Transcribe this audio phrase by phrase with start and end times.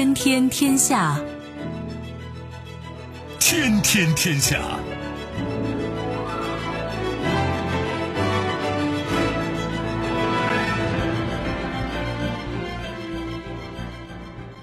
[0.00, 1.20] 天天天下，
[3.38, 4.58] 天天天下。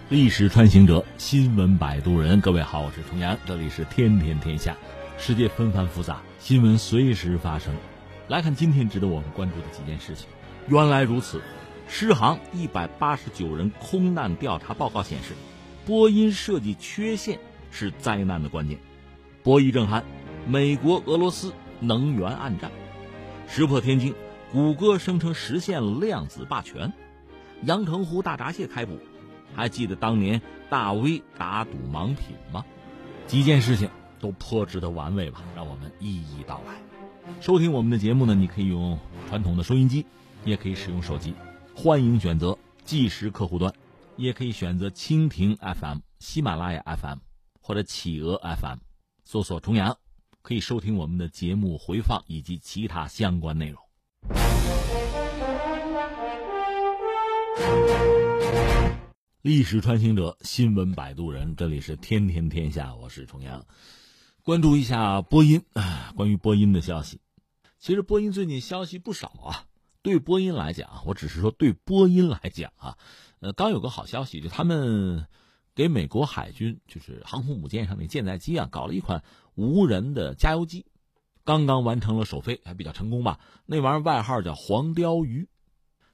[0.09, 2.41] 历史穿行者，新闻摆渡人。
[2.41, 4.75] 各位好，我是重阳，这里是天天天下。
[5.19, 7.71] 世界纷繁复杂，新闻随时发生。
[8.27, 10.25] 来看今天值得我们关注的几件事情。
[10.67, 11.43] 原来如此，
[11.87, 15.33] 狮航一百八十九人空难调查报告显示，
[15.85, 17.39] 波音设计缺陷
[17.71, 18.77] 是灾难的关键。
[19.41, 20.03] 博弈正酣，
[20.45, 22.71] 美国俄罗斯能源暗战，
[23.47, 24.13] 石破天惊，
[24.51, 26.91] 谷歌声称实现了量子霸权，
[27.63, 28.99] 阳澄湖大闸蟹开捕。
[29.55, 32.65] 还记得当年大 V 打赌盲品吗？
[33.27, 36.73] 几件事情都颇值得玩味吧，让我们一一道来。
[37.39, 40.05] 收听我们的节目呢，你可以用传统的收音机，
[40.43, 41.33] 也可以使用手机，
[41.79, 43.71] 欢迎选择即时客户端，
[44.15, 47.19] 也可以选择蜻蜓 FM、喜马拉雅 FM
[47.61, 48.79] 或者企鹅 FM，
[49.23, 49.95] 搜索“重阳”，
[50.41, 53.79] 可以收听我们的节目回放以及其他相关内容。
[59.43, 63.63] 历史穿行者，新闻摆渡人，这里是天天天下，我是重阳。
[64.41, 67.21] 关注一下播音啊，关于播音的消息。
[67.77, 69.66] 其实播音最近消息不少啊。
[70.07, 72.97] 对波音来讲，我只是说对波音来讲啊，
[73.41, 75.27] 呃，刚有个好消息，就他们
[75.75, 79.21] 给美国海军就是航空母舰上的舰载机啊，搞了一款
[79.55, 80.85] 无人的加油机，
[81.43, 83.41] 刚刚完成了首飞，还比较成功吧。
[83.65, 85.49] 那玩意儿外号叫黄鲷鱼。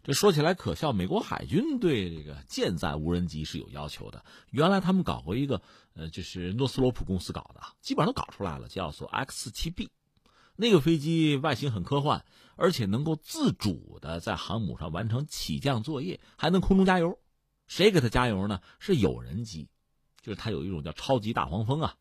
[0.02, 4.25] 这说起来可笑，美国海军对这个舰载无人机是有要求的。
[4.49, 5.61] 原来他们搞过一个，
[5.94, 9.89] 呃，就是诺斯罗普公司搞的，基本上都搞出来了，叫做 X-7B。
[10.55, 17.17] 那个飞机外形很科幻，而且能够自主的在航母上完成起降作业，还能空中加油。
[17.67, 18.61] 谁给它加油呢？
[18.80, 19.69] 是有人机，
[20.21, 21.95] 就是它有一种叫超级大黄蜂啊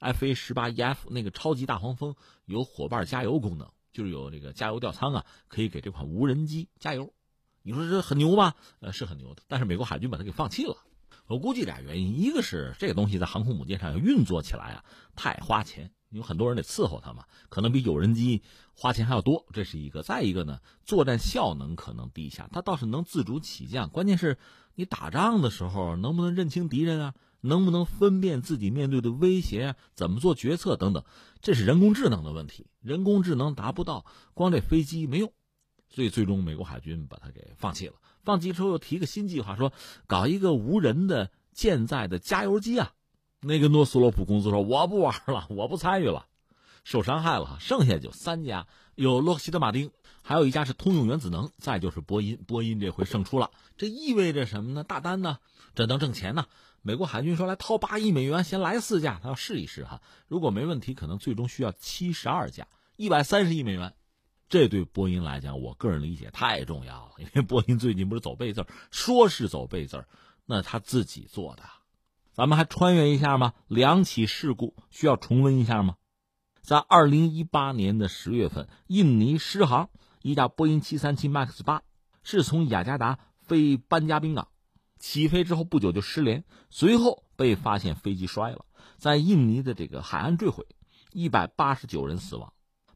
[0.00, 2.14] ，FA-18EF 那个超级大黄蜂
[2.46, 7.12] 有伙伴加油功能，就是有这个加油吊舱啊，可以给这款无人机加油。
[7.62, 8.56] 你说这很牛吧？
[8.80, 10.76] 呃，是很牛的，但是美国海军把它给放弃了。
[11.26, 14.84] 我估计俩原因，一个是这个东西在航空母舰上要运作起来啊，
[15.16, 18.42] 太花钱，有很多人得伺候它嘛，可能比有人机
[18.74, 20.02] 花钱还要多，这是一个。
[20.02, 22.48] 再一个呢，作战效能可能低下。
[22.52, 24.36] 它倒是能自主起降，关键是
[24.74, 27.14] 你打仗的时候能不能认清敌人啊？
[27.40, 29.76] 能不能分辨自己面对的威胁啊？
[29.94, 31.04] 怎么做决策等等，
[31.40, 32.66] 这是人工智能的问题。
[32.80, 35.32] 人工智能达不到，光这飞机没用。
[35.88, 37.94] 所以最终，美国海军把它给放弃了。
[38.24, 39.72] 放弃之后，又提个新计划，说
[40.06, 42.92] 搞一个无人的舰载的加油机啊。
[43.40, 46.26] 那个诺斯罗普公司说：“我不玩了，我不参与了，
[46.82, 49.90] 受伤害了。”剩下就三家，有洛克希德马丁，
[50.22, 52.42] 还有一家是通用原子能，再就是波音。
[52.46, 54.82] 波音这回胜出了，这意味着什么呢？
[54.82, 55.38] 大单呢？
[55.74, 56.46] 这能挣钱呢？
[56.80, 60.00] 美国海军说：“来掏八亿美元，先来四架，他要试一试哈。
[60.28, 63.94] 如果没问题，可能最终需要七十二架，一百三十亿美元。”
[64.48, 70.04] 这对波音来讲，我个人理解太重要了，因为波音最近不是走背字说是走背字
[70.46, 71.62] 那他自己做的。
[72.32, 73.54] 咱们还穿越一下吗？
[73.68, 75.96] 两起事故需要重温一下吗？
[76.60, 79.88] 在二零一八年的十月份，印尼狮航
[80.22, 81.82] 一架波音七三七 MAX 八
[82.22, 84.48] 是从雅加达飞班加宾港，
[84.98, 88.66] 起飞之后不久就失联，随后被发现飞机摔了，
[88.98, 90.66] 在印尼的这个海岸坠毁，
[91.12, 92.52] 一百八十九人死亡。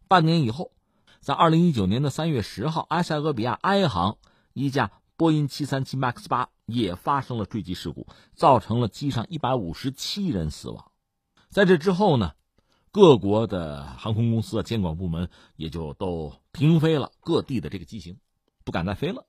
[0.07, 0.73] 半年以后。
[1.21, 4.19] 在二零一九年的三月十号，埃塞俄比亚埃航
[4.53, 10.93] 一架波音七三七 MAX 八也发生了坠机事故，造成了机上一百五十七人死亡。
[11.51, 12.33] 在这之后呢，
[12.93, 18.19] 各国的航空公司的监管部门也就都停飞了各地的这个机型，
[18.65, 19.27] 不敢再飞了。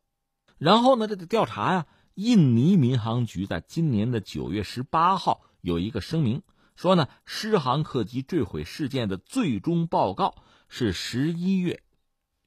[0.58, 6.44] 然后呢，这个调查呀，印尼民航局在今年的九月十八号有一个声明，
[6.76, 10.36] 说呢，失航客机坠毁事件的最终报告。
[10.70, 11.82] 是十一月，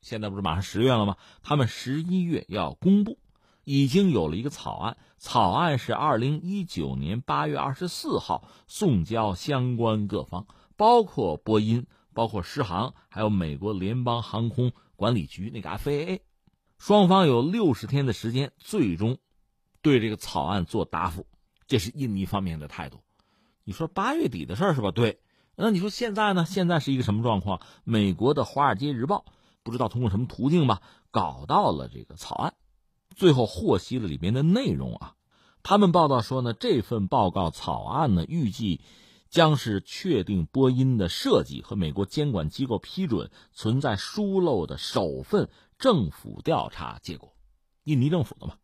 [0.01, 1.17] 现在不是马上十月了吗？
[1.43, 3.19] 他们十一月要公布，
[3.65, 10.47] 已经有了一个草案，草案是二零一九年八月二十四号送交相关各方，
[10.77, 16.21] 包括波音、包括狮航，还有美国联邦航空管理局那个 FAA，
[16.79, 19.19] 双方有六十天的时间，最终
[19.83, 21.27] 对这个草案做答复。
[21.67, 23.03] 这是印尼方面的态度。
[23.65, 24.93] 你说八月底的事儿是吧？
[24.93, 25.21] 对。
[25.55, 26.45] 那你说现在呢？
[26.47, 27.61] 现在是一个什么状况？
[27.85, 29.25] 美国的《华尔街日报》
[29.63, 32.55] 不知道通过什么途径吧，搞到了这个草案，
[33.15, 35.15] 最后获悉了里面的内容啊。
[35.63, 38.81] 他们报道说呢，这份报告草案呢，预计
[39.29, 47.35] 将是确定波音的设计和美国监管机构批准存在疏漏的首份政府调查结果。
[47.85, 48.55] 印尼政府的嘛，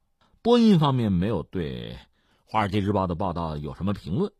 [0.43, 1.93] 波音方面没有对
[2.47, 4.33] 《华尔街日报》的报道有什么评论。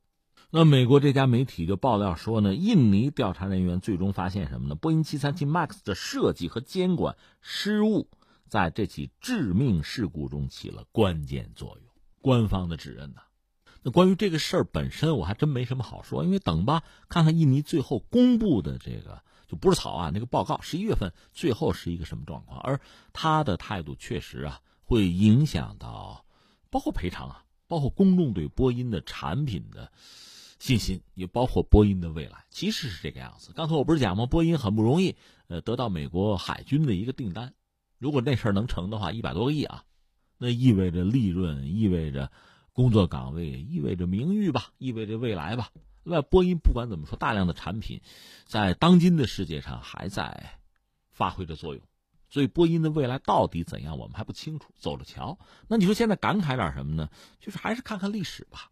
[0.51, 4.75] 那美国这家媒体就爆料说呢，印尼调查人员最终发现什么呢？
[4.75, 8.09] 波音737 MAX 的设计和监管失误，
[8.47, 11.93] 在这起致命事故中起了关键作用。
[12.23, 13.21] 官方的指认呢？
[13.83, 22.59] 那关于这个事儿本身，我还真没什么好说，因为等吧，看看印尼最后公布的这个就不是草案那个报告，十一月份最后是一个什么状况？
[22.61, 22.81] 而
[23.13, 26.25] 他的态度确实啊，会影响到
[26.71, 29.93] 包括赔偿啊，包括公众对波音的产品的。
[30.59, 33.53] 信心也包括波音的未来，其实是这个样子。
[33.55, 34.27] 刚才我不是讲吗？
[34.27, 35.17] 波音很不容易，
[35.47, 37.55] 呃，得到美国海军的一个订单。
[37.99, 39.85] 如果那事儿能成的话，一百多个亿啊，
[40.37, 42.31] 那意味着利润，意味着
[42.73, 45.71] 工作岗位，意味着名誉吧，意味着未来吧。
[46.03, 48.01] 另外，波音不管怎么说，大量的产品
[48.45, 50.59] 在当今的世界上还在
[51.11, 51.83] 发挥着作用，
[52.29, 55.39] 所以波音的未来到底怎样，我们还不清楚，走着瞧。
[55.69, 57.11] 那你说现在感慨点什么呢？
[57.41, 58.71] 就是还是看看历史吧。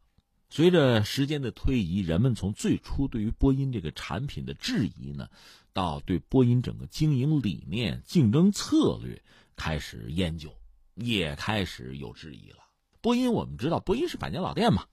[0.48, 5.28] 随着时间的推移，人们从最初对于波音这个产品的质疑呢，
[5.72, 9.22] 到对波音整个经营理念、竞争策略
[9.56, 10.54] 开始研究，
[10.94, 12.58] 也开始有质疑了。
[13.00, 14.86] 波音我们知道，波音是百年老店嘛，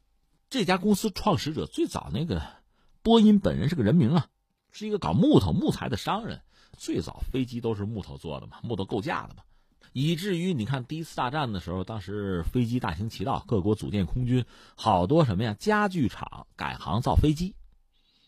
[0.50, 2.42] 这家公司创始者最早那个
[3.02, 4.28] 波音本人是个人名啊，
[4.72, 6.42] 是一个搞木头木材的商人，
[6.78, 9.44] 最早飞机都是木头做的嘛，木头构架的嘛。
[9.92, 14.46] 以至于你看第一次大战的时候，当时飞机大行其道，各国组建空军，
[14.76, 15.54] 好多什么呀？
[15.60, 17.54] 家具厂改行造飞机。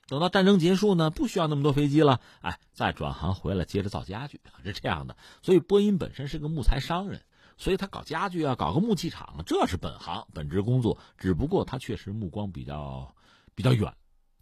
[0.08, 5.18] 等到战争结束呢，不需要那么多飞机了，哎，再转行回来接着造家具， 是这样的。
[5.42, 7.20] 所以波音本身是个木材商人，
[7.58, 10.96] 所以他搞家具啊，搞个木器厂，这是本行本职工作。
[11.18, 13.16] 只不过他确实目光比较
[13.56, 13.92] 比较远，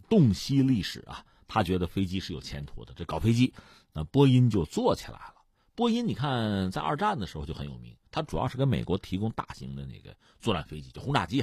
[0.09, 3.53] 洞悉历史啊，他觉得飞机是有前途的，这搞飞机，
[3.93, 5.35] 那波音就做起来了。
[5.75, 7.95] 波音，你看，在二战的时候就很有名。
[8.11, 11.41] 它主要是给美国提供大型的那个作战飞机，就轰炸机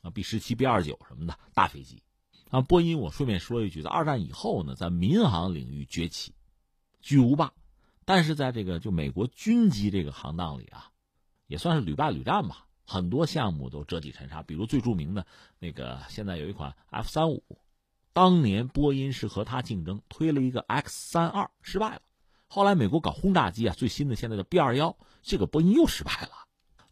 [0.00, 2.02] 啊，B 十七、B 二九什么的大飞机。
[2.50, 6.34] 啊，波音，我顺便说一句，在二战以后呢，在民航领域崛起，
[7.00, 7.52] 巨无霸。
[8.04, 10.90] 但是在这个就美国军机这个行当里啊，
[11.46, 14.42] 也算是屡败屡战吧，很多项目都折戟沉沙。
[14.42, 15.24] 比如最著名的
[15.58, 17.44] 那个，现在有一款 F 三五，
[18.12, 22.02] 当年波音是和它竞争，推了一个 X 三二，失败了。
[22.50, 26.30] 后来美国搞轰炸机啊，最新的现在的 B 二幺，这个波音又失败了，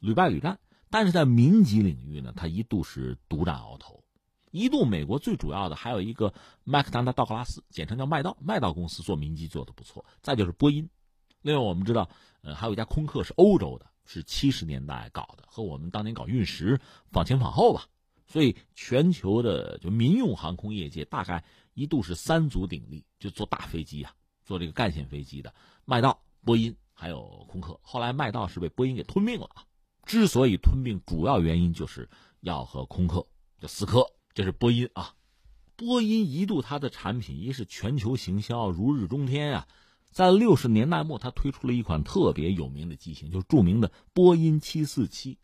[0.01, 0.59] 屡败屡战。
[0.91, 4.05] 但是在民机领域呢，它一度是独占鳌头，
[4.51, 6.33] 一度美国最主要的还有一个
[6.63, 10.05] 麦克丹纳道格拉斯，简称叫麦道，麦道公司做民机做的不错。
[10.23, 10.89] 再就是波音，
[11.41, 12.09] 另外我们知道，
[12.43, 16.79] 呃，还有一家空客是欧洲的，是七十年代搞的，和我们当年搞运十
[17.11, 17.87] 仿前仿后吧。
[18.29, 21.45] 所以全球的就民用航空业界大概
[21.75, 24.15] 一度是三足鼎立，就做大飞机啊。
[24.47, 25.53] 做这个干线飞机的
[25.85, 29.51] 麦道、波音还有空客，后来麦道是被波音给吞并了。
[30.05, 32.09] 之所以吞并，主要原因就是
[32.41, 33.27] 要和空客
[33.59, 34.07] 就死磕。
[34.33, 35.15] 这是波音啊，
[35.75, 39.67] 波音一度它的产品一是全球行销如日中天啊，
[40.11, 45.39] 在六十年代末，它推出了一款特别有名的机型，就是著名的波音七四七，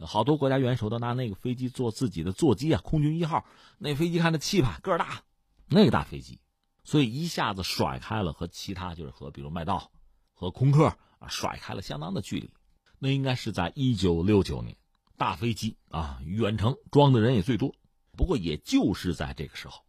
[0.00, 2.80] 好多国家元首都拿那个飞机做自己的座机啊。
[2.82, 3.44] 空军一号
[3.78, 5.22] 那飞机看着气派，个儿大，
[5.68, 6.40] 那个大飞机。
[6.88, 9.90] 所以一下子甩开了和其他就是和比如麦道
[10.32, 12.50] 和空客啊甩开了相当的距离，
[12.98, 14.74] 那应该是在一九六九年，
[15.18, 17.74] 大飞机啊远程装的人也最多。
[18.16, 19.82] 不过也就是在这个时候，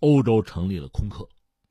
[0.00, 1.26] 欧洲成立了空客，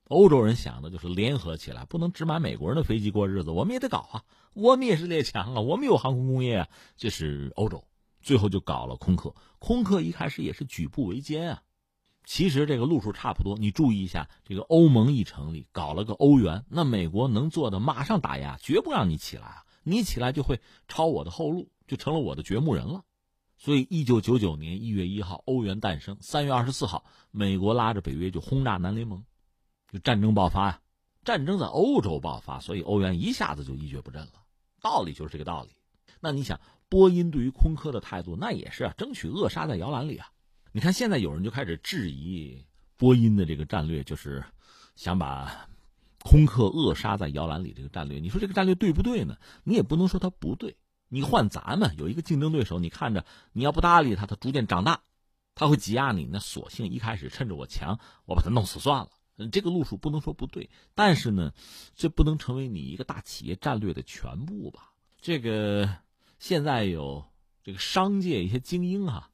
[0.06, 4.24] 欧洲人想的就是联合起来，不能只买美国人的飞机过日子，我们也得搞啊，
[4.56, 6.68] 我们也是列强啊，我们有航空工业啊。
[6.98, 7.86] 这是欧洲，
[8.20, 9.36] 最后就搞了空客。
[9.60, 11.62] 空客一开始也是举步维艰啊。
[12.34, 19.66] 其实这个路数差不多，你注意一下，这个欧盟一成立，搞了个欧元，那美国能做的马上打压，绝不让你起来啊！
[19.84, 23.04] 你起来就会抄我的后路，就成了我的掘墓人了。
[23.58, 29.26] 所以，一九九九年一月一号，欧元诞生；三月二十四号，美国拉着北约就轰炸南联盟，
[29.92, 30.82] 就战争爆发呀！
[31.26, 34.46] 战争在欧洲爆发，所以欧元一下子就一蹶不振了。
[34.82, 35.72] 道理就是这个道理。
[36.22, 40.32] 那你想，波音对于空客的态度，那也是啊，争取扼杀在摇篮里啊。
[40.74, 44.42] 你看，现在有人就开始质疑波音的这个战略，就是
[44.96, 45.68] 想把
[46.24, 47.74] 空客扼杀在摇篮里。
[47.74, 49.36] 这个战略，你说这个战略对不对呢？
[49.66, 50.78] 你也不能说它不对。
[51.10, 55.02] 你换咱们有一个竞争对手，你看着你要不搭理他，他逐渐长大，
[55.56, 56.26] 他会挤压你。
[56.32, 59.10] 那索性一开始趁着我强，我把他弄死算了。
[59.52, 61.52] 这个路数不能说不对，但是呢，
[61.96, 64.94] 这不能成为你一个大企业战略的全部吧？
[65.20, 65.98] 这个
[66.40, 67.26] 现在有
[67.62, 69.31] 这个商界一些精英哈。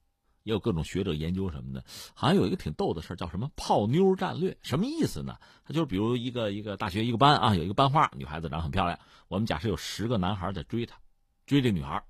[0.47, 4.57] 也有各种学者研究什么的，好像有一个挺逗的事儿，叫什么“泡妞战略”？
[4.63, 5.37] 什么意思呢？
[5.65, 8.97] 他就是比如一个一个大学一个班啊，有一个班花，女孩子长得很漂亮。
[9.27, 10.97] 我们假设有十个男孩在追她，
[11.45, 12.01] 追这女孩，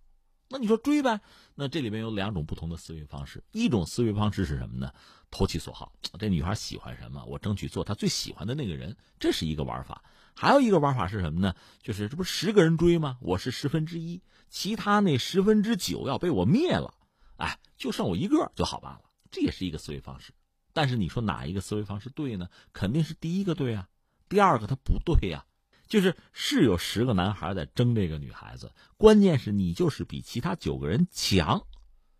[0.49, 1.19] 那你说追呗？
[1.55, 4.93] 那这里面有两种不同的思维方式，一种思维方式是什么呢？
[5.31, 10.03] 投其所好，这女孩喜欢什么，我争取做她最喜欢的那个人，这是一个玩法。
[10.35, 11.55] 还有一个玩法是什么呢？
[11.81, 13.17] 就是这不十个人追吗？
[13.19, 16.93] 我是十分之一，其他那十分之九要被我灭了，
[17.37, 19.01] 哎，就剩我一个就好办了。
[19.31, 20.33] 这也是一个思维方式。
[20.73, 22.49] 但是你说哪一个思维方式对呢？
[22.73, 23.87] 肯定是第一个对啊，
[24.29, 25.45] 第二个它不对呀。
[25.87, 31.65] 就是是有十个男孩在争这个女孩子，关键是你就是比其他九个人强，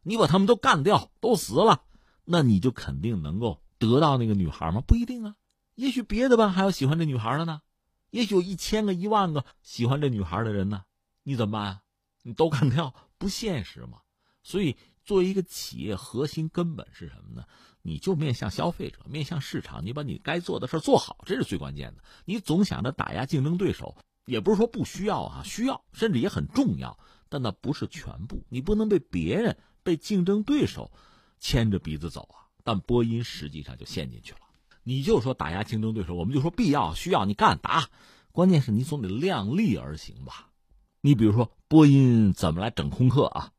[0.03, 1.83] 你把他们都干掉，都死了，
[2.24, 4.79] 那你就肯定能够得到那个女孩吗？
[4.79, 5.36] 不一定啊，
[5.75, 7.62] 也许别的班还有喜欢这女孩的呢，
[8.09, 10.86] 也许有一千个、一万个喜欢这女孩的人呢，
[11.24, 11.81] 你怎么办啊？
[12.24, 14.00] 你都干掉，不现实嘛。
[14.43, 17.45] 所以，作为一个企业，核心根本是什么呢？
[17.81, 22.03] 你就面向消费者，面向市场，你把你该做的事做好，这是最关键的。
[22.25, 23.95] 你总想着打压竞争对手，
[24.25, 26.99] 也不是说不需要啊，需要，甚至也很重要，
[27.29, 28.43] 但那不是全部。
[28.49, 30.91] 你不能被别人、被竞争对手
[31.39, 32.43] 牵着鼻子走啊。
[32.65, 34.39] 但波音实际上就陷进去了。
[34.83, 37.87] 你就说打压竞争对手，我们就说必要、需要，你干打，
[38.33, 40.49] 关键是你总得量力而行吧。
[40.99, 43.53] 你比如说波音怎么来整空客啊？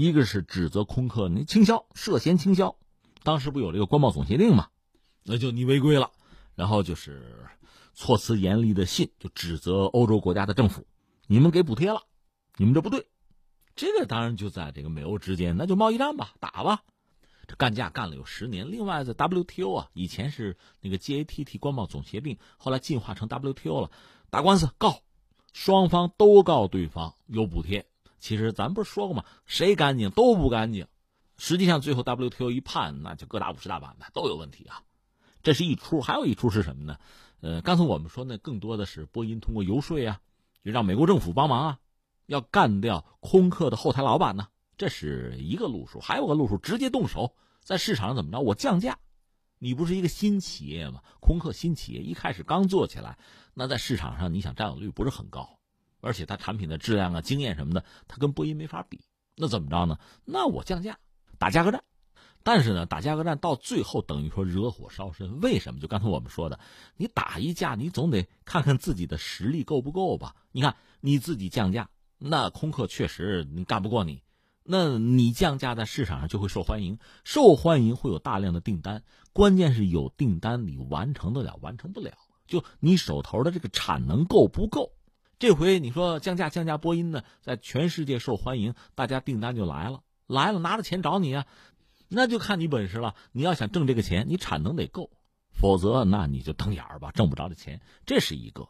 [0.00, 2.76] 一个是指责空客你倾销，涉嫌倾销。
[3.24, 4.68] 当时不有这个关贸总协定嘛，
[5.24, 6.12] 那就你违规了，
[6.54, 7.48] 然后就是
[7.94, 10.86] 措辞严厉的信，就指责欧洲国家的政府，
[11.26, 12.00] 你们给补贴了，
[12.58, 13.08] 你们这不对，
[13.74, 16.84] 这个当然就在这个美欧之间，那就贸易战吧，打吧，
[17.48, 18.70] 这干架干了有十年。
[18.70, 23.90] 另外在 WTO 啊，以前是那个 GATT 官贸总协定，后来进化成 WTO 了，
[24.30, 25.00] 打官司告，
[25.52, 27.84] 双方都告对方有补贴。
[28.18, 29.24] 其实咱不是说过吗？
[29.46, 30.86] 谁干净都不干净。
[31.36, 34.82] 实际上，最后 WTO 一判，那就各打五十大板的都有问题啊。
[35.42, 36.98] 这是一出，还有一出是什么呢？
[37.40, 40.20] 呃，刚才我们说呢，更多的是波音通过游说啊，
[40.64, 41.78] 就让美国政府帮忙啊，
[42.26, 44.48] 要干掉空客的后台老板呢。
[44.76, 48.40] 这是一个路数，还有个路数，直接动手，在市场上怎么着？
[48.40, 48.98] 我降价。
[49.60, 51.02] 你不是一个新企业吗？
[51.20, 53.18] 空客新企业一开始刚做起来，
[53.54, 55.57] 那在市场上你想占有率不是很高，
[56.00, 59.00] 而且它产品的质量啊、经验什么的，它跟波音没法比。
[59.36, 59.98] 那怎么着呢？
[60.24, 60.98] 那我降价。
[61.38, 61.84] 打价格战，
[62.42, 65.40] 但是呢，打价格战到最后等于说惹火烧身。
[65.40, 65.78] 为什么？
[65.78, 66.58] 就刚才我们说的，
[66.96, 70.34] 你打一架，你总得看看自己的实力够不够吧？
[70.50, 74.24] 你看你自己降价，那空客确实你干不过你，
[74.64, 79.04] 那你降价在市场上就会受欢迎，受欢迎会有大量的订单。
[79.32, 82.14] 关键是有订单你完成得了，完成不了，
[82.48, 84.92] 就你手头的这个产能够不够。
[85.38, 90.00] 这回你说降价降价，波音呢在全世界受欢迎，大家订单就来了。
[90.26, 91.46] 来了，拿着钱找你啊，
[92.08, 93.14] 那就看你本事了。
[93.30, 95.10] 你要想挣这个钱，你产能得够，
[95.52, 97.80] 否则那你就瞪眼儿吧，挣不着这钱。
[98.04, 98.68] 这是一个，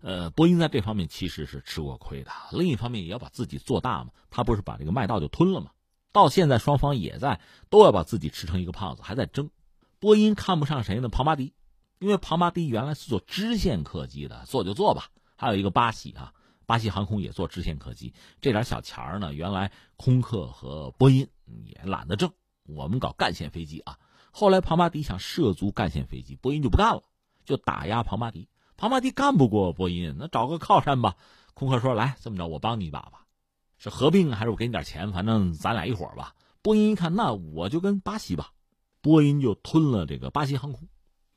[0.00, 2.30] 呃，波音在这方面其实是吃过亏的。
[2.50, 5.70] 另一方面也要把自己做大嘛，他不是把这个麦道就吞了吗？
[6.12, 9.50] 到现在双方也在都要把自己吃成一个胖子，还在争。
[9.98, 11.10] 波音看不上谁呢？
[11.10, 11.52] 庞巴迪，
[11.98, 15.10] 因为庞巴迪原来是做支线客机的，做就做吧。
[15.36, 16.32] 还有一个巴西啊。
[16.66, 21.28] 巴西航空也做支线客机，这点小钱儿呢，原来空客和波音
[21.64, 22.32] 也懒得挣，
[22.64, 24.00] 我们搞干线飞机啊。
[24.32, 27.04] 后来庞巴迪想涉足干线飞机，波音就不干了，
[27.44, 28.48] 就打压庞巴迪。
[28.76, 31.14] 庞巴迪干不过波音，那找个靠山吧。
[31.54, 33.26] 空客说：“来，这么着，我帮你一把吧，
[33.78, 35.12] 是合并还是我给你点钱？
[35.12, 38.50] 反正咱俩一伙儿吧。”波音一看，那我就跟巴西吧。
[39.00, 40.88] 波音就吞了这个巴西航空，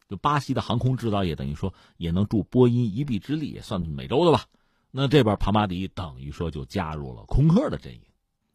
[0.10, 4.44] 就巴西的航空制造业，等于说也能助波音一臂之力，也算美洲的吧。
[4.90, 8.02] 那这边庞巴迪等于说就加入了空客的阵营，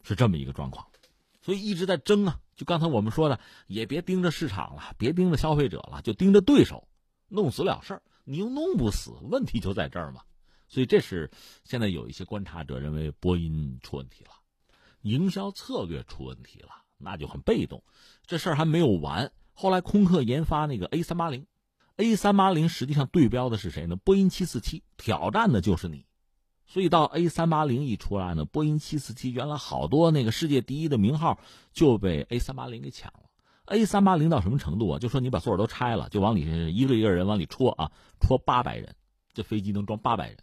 [0.03, 0.85] 是这么一个状况，
[1.41, 2.41] 所以一直在争啊。
[2.57, 6.89] 就刚才我们说的，也别盯着市场了，别盯着消费者了，就盯着对手，
[7.29, 8.03] 弄死了事儿。
[8.25, 10.23] 你又弄不死，问题就在这儿嘛。
[10.67, 11.31] 所以这是
[11.63, 14.31] 现在有一些观察者认为波音出问题了，
[15.03, 17.81] 营销策略出问题了，那就很被动。
[18.27, 21.47] 这事儿还没有完，后来空客研发那个 A 三八零
[21.97, 23.97] ，A 三八零实际上对标的是谁呢？
[23.97, 26.05] 波音七四七，挑战的就是你。
[26.67, 31.39] 所以到 A 三八零一出来呢，波音七四七原来好多那个世界第一的名号
[31.73, 33.21] 就被 A 三八零给抢了。
[33.67, 34.99] A 三八零到什么程度啊？
[34.99, 36.41] 就说你把座都拆了，就往里
[36.75, 38.95] 一个一个人往里戳啊，戳八百人，
[39.33, 40.39] 这飞机能装八百人，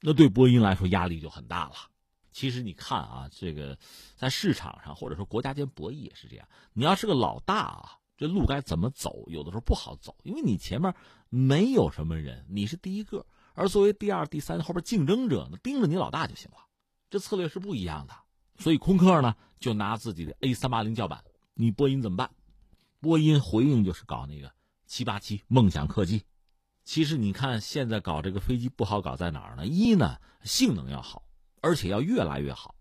[0.00, 1.74] 那对波音来说压力就很大了。
[2.32, 3.78] 其实你看啊，这个
[4.14, 10.94] 在市场上或者说国家间博弈也是这样，你要是个老大啊，这路该怎么走，有的时候不好走，因为你前面
[11.28, 13.26] 没有什么人，你是第一个。
[13.52, 16.58] 而作为第二、第三后边竞争者呢，盯着你老大就行了，
[17.10, 18.14] 这策略是不一样的。
[18.58, 21.24] 所以空客呢就拿自己的 A 三八零叫板，
[21.54, 22.30] 你波音怎么办？
[23.00, 24.52] 波音回应就是搞那个
[24.86, 26.22] 七八七梦想客机。
[26.84, 29.66] 其实你看现在搞这个飞机不好搞在哪儿呢？
[29.66, 31.24] 一呢性能要好，
[31.60, 32.76] 而且要越来越好。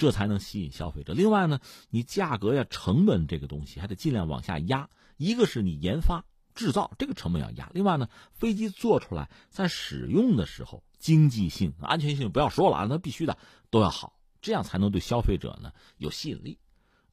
[0.00, 1.12] 这才能吸引消费者。
[1.12, 4.88] 另外呢，你价格呀、成本这个东西还得尽量往下压。
[5.18, 13.36] 一个是你研发制造这个成本要压，另外呢，飞机做出来在使用的时候，经济性、安全性不要说了啊，那必须的
[13.68, 16.58] 都要好，这样才能对消费者呢有吸引力。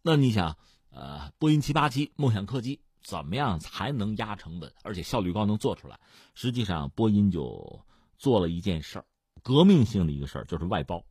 [0.02, 0.56] 那你想，
[0.90, 6.00] 呃，波音七八七、梦想客机怎么样才能压成本，而且效率高，能做出来？
[6.36, 7.86] 实际上，波音就
[8.18, 9.06] 做了一件事儿，
[9.44, 11.04] 革命性的一个事儿，就是外包。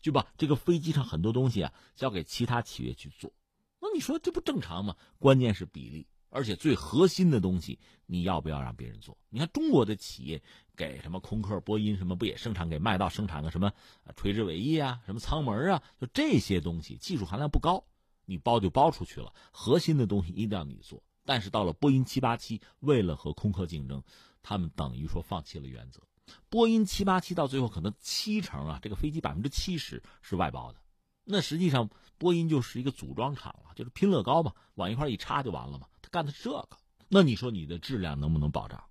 [0.00, 3.32] 就把这个飞机上很多东西啊交给其他企业去做，
[3.80, 4.96] 那你说这不正常吗？
[5.18, 9.16] 关键是比例，而且最核心的东西你要不要让别人做？
[9.30, 10.42] 你看中国的企业
[10.76, 13.72] 给什么空客、波音什么不也生产给麦道生产个什么
[14.16, 15.82] 垂直尾翼啊、什么舱门啊？
[16.00, 17.84] 就这些东西技术含量不高，
[18.24, 19.32] 你包就包出去了。
[19.50, 21.02] 核心的东西一定要你做。
[21.24, 24.00] 但是到了波音七八七，为了和空客竞争，
[24.42, 26.00] 他们等于说放弃了原则。
[26.48, 30.78] 波音七八七到最后可能七成啊，这个飞机百分之七十是外包的，
[31.24, 35.86] 那实际上波音就是一个组装厂了，就是拼乐高嘛，往一块一插就完了嘛。
[36.02, 36.68] 他干的是这个，
[37.08, 38.82] 那你说你的质量能不能保障？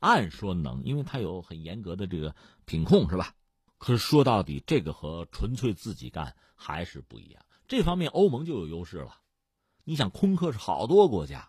[0.00, 3.34] 按说能，因为它有很严格的这个品控，是吧？
[3.78, 7.44] 可是说到底，这个和纯粹自己干还是不一样。
[7.66, 9.16] 这方面欧盟就有优势了。
[9.84, 11.48] 你想，空客是好多国家，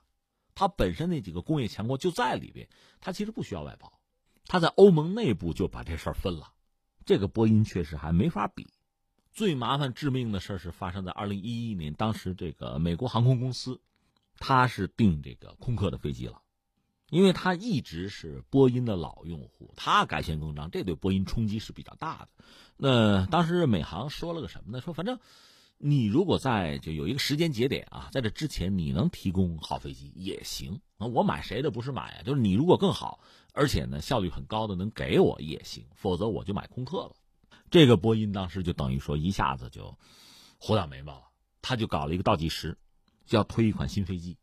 [0.56, 2.68] 它本身那几个工业强国就在里边，
[3.00, 3.99] 它其实不需要外包。
[4.50, 6.52] 他在欧盟内部就把这事儿分了，
[7.06, 8.68] 这个波音确实还没法比。
[9.32, 13.80] 最麻烦致命的事儿是发生在二零一一年，当时这个美国航空公司，
[14.40, 16.42] 他是订这个空客的飞机了，
[17.10, 22.30] 因为他一直是波音的老用户，他改弦更张，这对波音冲击是比较大的。
[22.76, 24.82] 那当时美航说了个什么呢？
[24.82, 25.20] 说反正。
[25.82, 32.24] 你如果在就有一个时间节点啊，在这之前你能提供好飞机也行我买谁的不是买呀？
[32.24, 33.20] 就是你如果更好，
[33.54, 37.16] 而且呢效率很高的能给我也行，否则我就买空客了。
[37.72, 39.98] 这个波音当时就等于说一下子就
[40.58, 41.24] 火到眉毛了，
[41.62, 42.78] 他就搞了一个倒计时，
[43.26, 44.38] 就要推一款新飞机，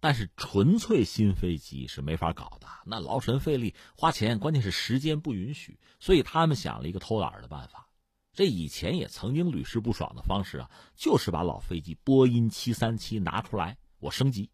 [0.00, 7.88] 但是纯粹新飞机是没法搞的，那劳神费力花钱，关键是时间不允许，所以他们想了一个偷懒的办法。
[8.34, 14.50] 这以前也曾经屡试不爽的方式啊，就是把老飞机波音七三七拿出来，我升级，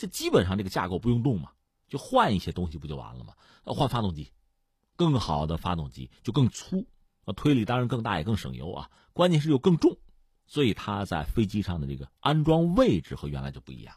[0.00, 1.50] 这基本上这个架构不用动嘛，
[1.86, 3.34] 就换一些东西不就完了吗？
[3.64, 4.32] 换发动机，
[4.96, 6.86] 更好的发动机就更粗，
[7.36, 9.98] 推力当然更大也更省油啊，关键是又更重，
[10.46, 13.94] 所以它在飞机上的这个安装位置和原来就不一样。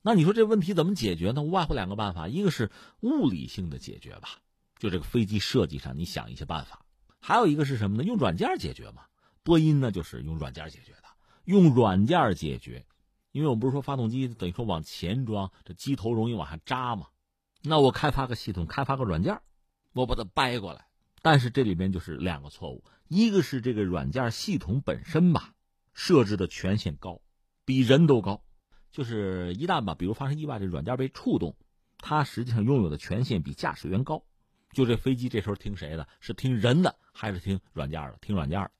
[0.00, 1.42] 那你说这问题怎么解决呢？
[1.42, 4.38] 无外乎两个办法，一个是物理性的解决吧，
[4.78, 6.86] 就这个飞机设计上你想一些办法。
[7.18, 8.04] 还有一个是什么呢？
[8.04, 9.02] 用软件解决嘛。
[9.42, 11.02] 波音呢，就是用软件解决的。
[11.46, 12.86] 用软件解决，
[13.32, 17.08] 因为我们不是说发动机等于说往前装，这机头容易往下扎嘛。
[17.62, 19.40] 那我开发个系统，开发个软件，
[19.92, 20.86] 我把它掰过来。
[21.22, 25.54] 但是这里边就是两个错误：一个是这个软件系统本身吧，
[25.94, 27.20] 设置的权限高，
[27.64, 28.44] 比人都高。
[28.90, 31.56] 就是一旦吧，比如发生意外，这软件被触动，
[31.98, 34.24] 它实际上拥有的权限比驾驶员高。
[34.72, 36.08] 就这飞机这时候听谁的？
[36.20, 38.18] 是听人的还是听软件的？
[38.20, 38.70] 听软件的。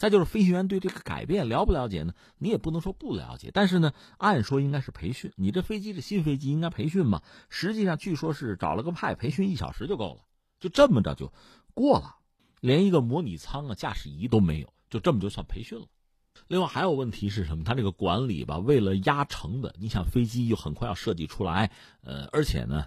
[0.00, 2.14] 再就是飞行员对这个改变了不了解呢？
[2.38, 5.30] 你也不能说不了解，但是呢，按说应该是培训。
[5.36, 7.20] 你这飞机是新飞机应该培训嘛？
[7.50, 10.22] 实际上据说是找了个派培训一小时就够了，
[10.58, 11.30] 就这么着就
[11.74, 12.16] 过了，
[12.60, 15.84] 连一个模拟舱啊、驾驶仪都没有，就这么就算培训了。
[16.48, 17.62] 另外还有问题是什么？
[17.62, 22.86] 他这个管理吧，为了压成本，你想飞机又很快要设计出来，呃，而且呢。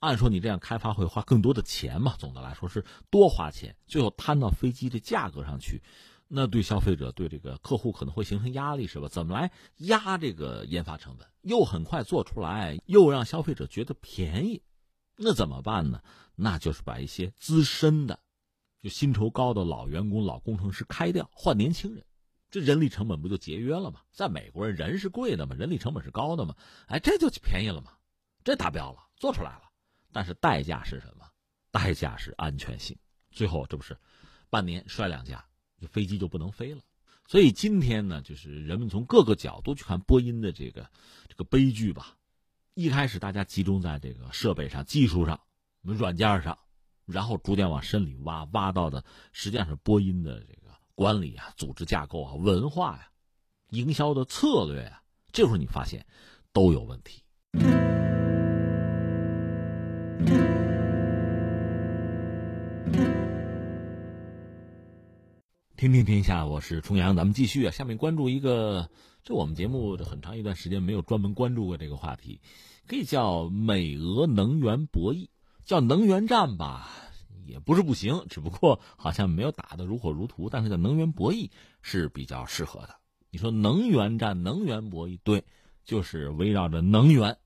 [0.00, 2.14] 按说你这样开发会花更多的钱嘛？
[2.18, 5.82] 总的来说是多花钱，最后摊到飞机的价格上去，
[6.28, 9.08] 那对消费者、对这个客户可能会形成压力，是吧？
[9.08, 14.62] 怎么来压这个研发成本，又很快做出来，又让消费者觉得便宜，
[15.16, 16.02] 那怎么办呢？
[16.34, 18.18] 那就是把一些资深的、
[18.82, 22.04] 就薪酬高的老员工、老工程师开掉，换年轻人，
[22.50, 24.00] 这人力成本不就节约了吗？
[24.10, 26.56] 在美国人人是贵的嘛，人力成本是高的嘛，
[26.86, 27.92] 哎，这就便宜了嘛，
[28.42, 29.62] 这达标了，做出来了。
[30.12, 31.24] 但是代价是什么？
[31.70, 32.96] 代价是安全性。
[33.30, 33.96] 最后这不是
[34.48, 35.44] 半年摔两架，
[35.86, 36.80] 飞机就不能飞了。
[37.26, 40.90] 所以今天呢，就是人们从各个角度去看波音的这个
[41.28, 42.16] 这个悲剧吧。
[42.74, 45.40] 一开始大家集中在这个设备上、技术上、
[45.80, 46.58] 软件上，
[47.06, 53.08] 然后逐渐往深里挖，挖到的实际上是波音的这个管理啊、组织架构啊、文化呀、
[53.70, 55.02] 营销的策略啊。
[55.32, 56.04] 这会儿你发现
[56.52, 57.22] 都有问题。
[65.84, 67.70] 听听天下，我是重阳，咱们继续啊。
[67.70, 68.88] 下面关注一个，
[69.22, 72.40] 这我们节目很长一段时间没有专门关注过这个话题，
[72.86, 75.28] 可以叫美俄能源博弈，
[75.66, 76.88] 叫能源战吧，
[77.44, 80.48] 也不是不行，只不过好像没有打得如火如荼。
[80.48, 81.50] 但是叫能源博弈
[81.82, 82.96] 是比较适合的。
[83.30, 85.44] 你说能源战、能源博弈，对，
[85.84, 87.36] 就是围绕着能源，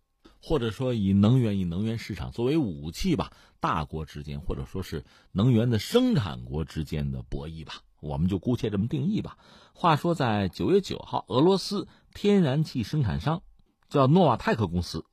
[0.40, 9.38] 或者说以能源、以能源市场作为武器吧，大国之间或者说是能源的生产国之间的博弈吧，我们就姑且这么定义吧。
[9.72, 13.42] 话说，在九月九号，俄罗斯天然气生产商
[13.88, 15.04] 叫诺瓦泰克公司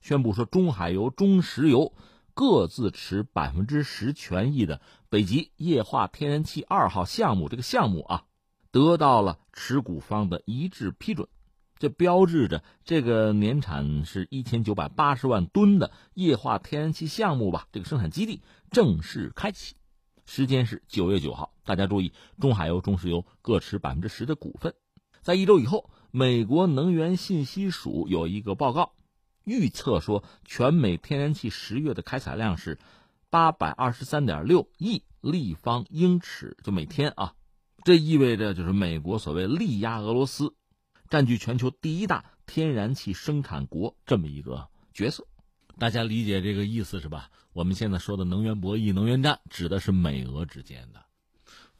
[0.00, 1.92] 宣布说，中海油、中石油。
[2.38, 8.24] 各自持百分之十权益的北极液化天然气二号项目，这个项目啊，
[8.70, 11.28] 得到了持股方的一致批准，
[11.78, 19.76] 这标志着这个年产是一千九百八十万吨的液化天然气项目吧，这个生产基地正式开启，
[20.26, 21.54] 时间是九月九号。
[21.64, 24.74] 大家注意，中海油、中石油各持百分之十的股份。
[25.22, 28.92] 在一周以后，美国能源信息署有一个报告。
[29.44, 32.78] 预测说，全美天然气十月的开采量是
[33.30, 37.34] 八百二十三点六亿立方英尺，就每天啊，
[37.84, 40.54] 这意味着就是美国所谓力压俄罗斯，
[41.08, 45.26] 占据全球第一大天然气生产国这么一个角色。
[45.78, 47.30] 大家理解这个意思是吧？
[47.52, 51.04] 我们现在说的能源博弈、能源战，指的是美俄之间的。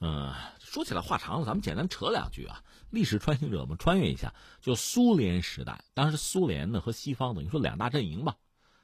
[0.00, 2.62] 嗯，说起来话长了，咱们简单扯两句啊。
[2.90, 8.36] 历史穿行者们穿越一下，就苏联时代，当时苏联呢和西方等于说两大阵营吧，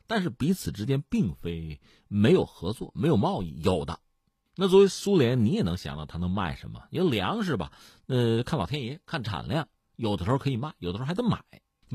[0.07, 4.01] 但是彼此之间并非没有合作、没有贸易，有的。
[4.57, 6.85] 那作为苏联，你也能想到他能卖什么？
[6.91, 7.73] 因为粮食吧，
[8.07, 11.45] 呃，看老天爷，看产量，有的时候可以卖，有的时候还得买。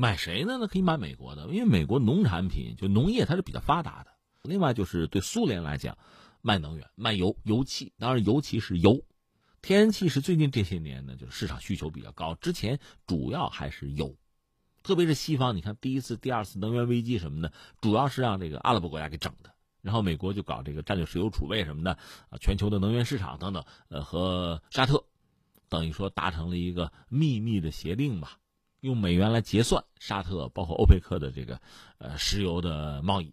[0.00, 0.58] 买谁呢？
[0.60, 4.12] 那可以买美国的，因为美国农产品就农业它是比较发达的。
[4.44, 5.98] 另外就是对苏联来讲，
[6.40, 9.02] 卖能源、卖油、油气，当然尤其是油。
[9.60, 12.36] 天然气是最近这些年呢，就是市场需求比较高。
[12.36, 14.14] 之前主要还是油，
[14.84, 19.50] 特别是西方，你看第一次、第二次能源危机什么的，主要是让这个阿拉伯国家给整的。
[19.82, 21.94] 然后美国就搞这个战略石油储备什么的，
[22.30, 25.04] 啊，全球的能源市场等等，呃，和沙特
[25.68, 28.38] 等于说达成了一个秘密的协定吧，
[28.80, 31.60] 用美元来结算沙特包括欧佩克的这个
[31.98, 33.32] 呃石油的贸易。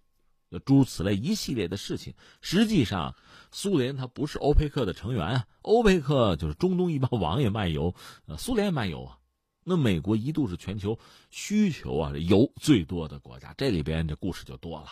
[0.63, 3.13] 诸如此类一系列的事情，实际上，
[3.51, 5.47] 苏联它不是欧佩克的成员啊。
[5.63, 7.93] 欧佩克就是中东一帮王爷卖油，
[8.25, 9.19] 呃，苏联也卖油啊。
[9.65, 10.97] 那美国一度是全球
[11.29, 14.87] 需求啊油最多的国家，这里边这故事就多了。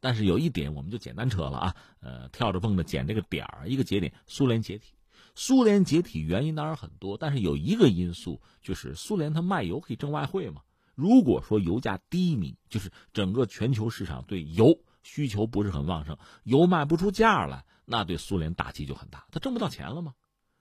[0.00, 4.94] 但是有一点，我们就简单扯了啊，呃，跳着蹦的捡这个点儿，一个节点，苏联解体。
[5.40, 10.62] 苏联解体原因当然很多，但是有一个因素就是苏联它卖油可以挣外汇嘛。
[10.96, 14.80] 如果说油价低迷，就是整个全球市场对油。
[15.04, 19.26] 需求不是很旺盛，油卖不出价来，那对苏联打击就很大。
[19.30, 20.14] 他挣不到钱了吗？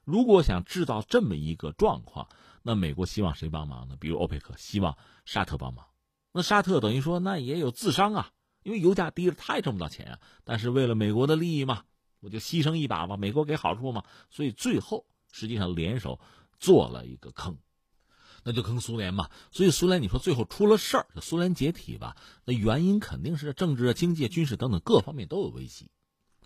[0.06, 2.30] 如果想制造这么一个状况，
[2.62, 3.98] 那美国希望谁帮忙呢？
[4.00, 5.88] 比如欧佩克希望沙特帮忙。
[6.32, 8.30] 那沙特等于说那也有自伤啊，
[8.64, 10.20] 因为油价低了，他也挣不到钱啊。
[10.46, 11.84] 但是为了美国的利益嘛，
[12.20, 14.04] 我就牺牲一把吧，美国给好处嘛。
[14.30, 16.20] 所以最后实际上联手
[16.60, 17.58] 做了一个坑。
[18.44, 25.92] 那就坑苏联嘛，所以苏联你说最后出了事儿，就苏联解体吧，那原因肯定是政治、经济、军事等等各方面都有危机，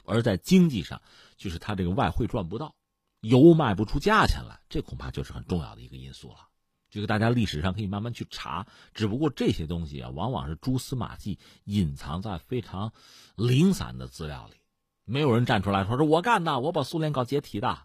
[0.03, 1.03] 而在经济上，
[1.37, 2.73] 就是他这个外汇赚不到，
[3.19, 6.47] 油卖不出价钱来，这恐怕就是很重要的一个因素了。
[6.89, 12.93] 这个大家历史上可以慢慢去查，只不过这些东西啊，往往是蛛丝马迹，隐藏在非常
[13.35, 14.55] 零散的资料里，
[15.11, 17.79] 没有人站出来说是我干的，我把苏联搞解体的，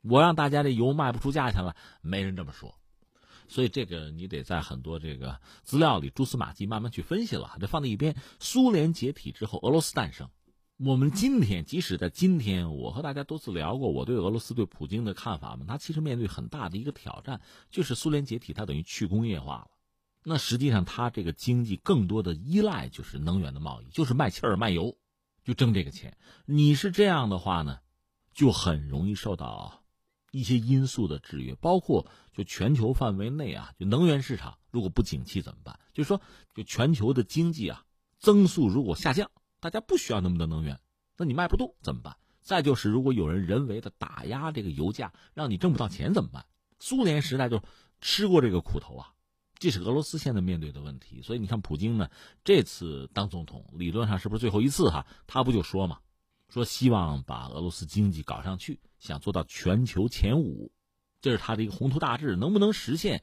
[0.00, 2.74] 我让大家这油卖不出价钱了，没人这么说。
[3.46, 8.16] 所以这个你得在很多这个资料里蛛丝马迹慢慢去分析了，这放在一边。
[8.40, 10.30] 苏联解体之后，俄罗斯诞生。
[10.78, 19.68] 我们今天即使在今天，我和大家多次聊过我对俄罗斯对普京的看法嘛，他其实面对很大的一个挑战，就是苏联解体，它等于去工业化了。
[20.24, 24.96] 那实际上它这个经济更多的依赖就是能源的贸易，就是卖气儿卖油，
[25.44, 26.16] 就挣这个钱。
[26.46, 27.78] 你是这样的话呢，
[28.32, 29.80] 就很容易受到。
[30.34, 35.78] 一些因素的制约，包括就全球范围内啊，就能源市场如果不景气怎么办？
[35.92, 36.22] 就是说，
[36.54, 37.84] 就全球的经济啊
[38.18, 40.80] 增速如果下降，大家不需要那么多能源，
[41.18, 42.16] 那你卖不动怎么办？
[42.40, 46.46] 再就是如果有人人为的打压这个油价，让你挣不到钱怎么办？
[46.78, 47.62] 苏联时代就
[48.00, 49.12] 吃过这个苦头啊，
[49.62, 51.22] 这是俄罗斯现在面对的问题。
[51.22, 52.10] 所以你看，普京呢
[52.42, 55.06] 这次当总统，理论上是不是最后一次哈？
[55.28, 56.00] 他不就说嘛？
[56.48, 60.72] 说希望把俄罗斯经济搞上去，想做到全球前五，
[61.20, 63.22] 这是他的一个宏图大志，能不能实现？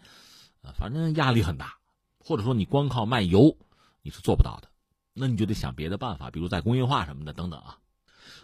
[0.61, 1.77] 呃，反正压力很大，
[2.19, 3.57] 或者说你光靠卖油，
[4.01, 4.69] 你是做不到的，
[5.13, 7.79] 那你就得想别的办法，比如在工业化什么的等等啊。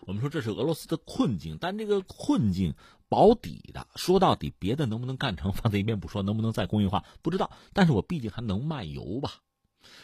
[0.02, 2.76] 我们说这是俄罗斯的困境，但这个困境
[3.10, 9.42] 保底的，说到底别的能不能干成放在一边不说，能不能再工业化不知道，但是我毕竟还能卖油吧，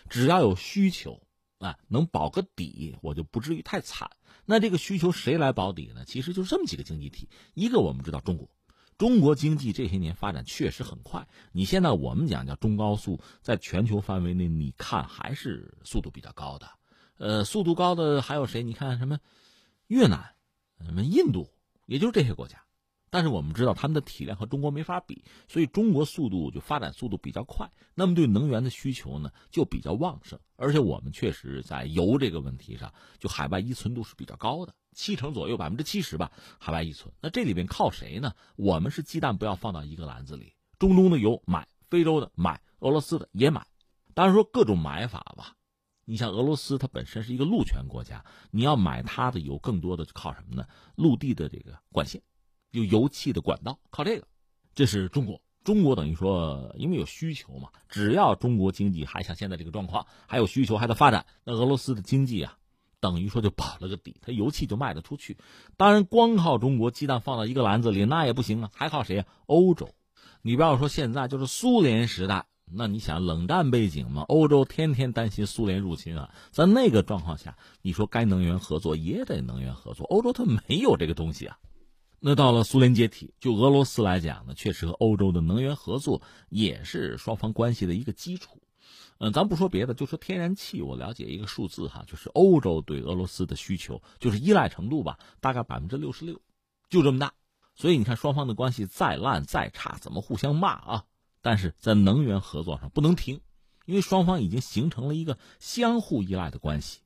[0.10, 1.22] 只要有需求。
[1.62, 4.10] 啊，能保个底，我就不至于太惨。
[4.46, 6.06] 那这个需求谁来保底呢？
[6.06, 7.30] 其实就这么几个经济体。
[7.54, 8.50] 一个我们知道中国，
[8.98, 11.28] 中国经济这些年发展确实很快。
[11.52, 16.68] 你现在我们讲叫中高速，在全球范围内，你看还是速度比较高的。
[17.18, 18.64] 呃，速度高的还有谁？
[18.64, 19.20] 你看什么
[19.86, 20.34] 越南、
[20.84, 21.48] 什么印度，
[21.86, 22.64] 也就是这些国家。
[23.12, 37.14] 但是我们知道他们的体量和中国没法比，所以中国速度就发展速度比较快，那么对能源的需求呢就比较旺盛，而且我们确实在油这个问题上，就海外依存度是比较高的，七成左右，百分之七十吧，海外依存。
[37.22, 38.34] 那这里边靠谁呢？
[38.56, 43.68] 我们是鸡蛋不要放到一个篮子里，中东的油买，非洲的买，俄罗斯的也买，
[44.14, 45.58] 当然说各种买法吧。
[46.06, 50.66] 你像俄罗斯，它本身是一个陆权国家，你要买它的油，更多的靠什么呢？
[50.96, 52.22] 陆地的这个管线。
[52.72, 54.28] 有油气的管道，靠这个，
[54.74, 55.42] 这是中国。
[55.64, 62.58] 中国等于说，因为有需求嘛，只要中国经济还像现在这个状况，还有需求还在发展，那俄罗斯的经济啊，
[63.00, 65.38] 等于说就保了个底，它油气就卖得出去。
[65.78, 69.26] 当然，光靠中国鸡蛋放到一个篮子里那也不行啊，还靠谁呀？
[69.46, 69.88] 欧洲。
[70.42, 81.60] 你不要说现在，就是苏联时代，那你想冷战背景嘛，欧洲天天担心苏联入侵啊，在那个状况下，你说该能源合作也得能源合作，欧洲它没有这个东西啊。
[82.24, 88.62] 那到了苏联解体，就俄罗斯来讲呢，确实和欧洲的能源合作也是双方关系的一个基础。
[89.18, 96.40] 嗯，咱不说别的，就说天然气，我了解一个数字哈，就是欧洲对俄罗斯的需求，就是依赖程度吧，大概百分之六十六，
[96.92, 97.34] 就这么大。
[97.74, 101.06] 所以你看，双方的关系再烂再差，怎么互相骂啊？
[101.42, 103.42] 但是在能源合作上不能停，
[103.88, 107.00] 因为双方已经形成了一个相互依赖的关系。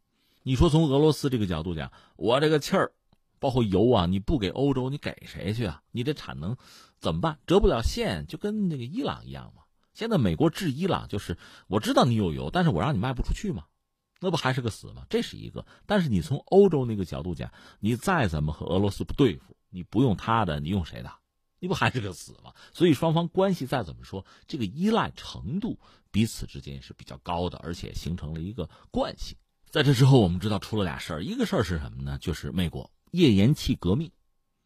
[0.43, 2.91] 你说从俄罗斯这个角度讲，我这个气儿。
[3.39, 5.81] 包括油啊，你不给欧洲，你给谁去啊？
[5.91, 6.55] 你这产能
[6.99, 7.37] 怎么办？
[7.45, 9.63] 折不了线，就跟那个伊朗一样嘛。
[9.93, 13.63] 现在美国治伊朗就是，我知道你有油，但是我让你卖不出去嘛，
[14.19, 15.05] 那不还是个死吗？
[15.09, 15.65] 这是一个。
[15.85, 21.11] 但是你从欧洲那个角度讲，你再怎么和俄罗斯不对付，你不用他的，你用谁的？
[21.59, 22.53] 你不还是个死吗？
[22.73, 25.79] 所以双方关系再怎么说，这个依赖程度
[26.11, 29.35] 彼此之间是比较高的，而且形成了一个惯性。
[29.69, 32.17] 在这之后，我们知道出了俩事儿，一个事儿是什么呢？
[32.19, 32.91] 就是美国。
[33.11, 34.11] 页岩气革命，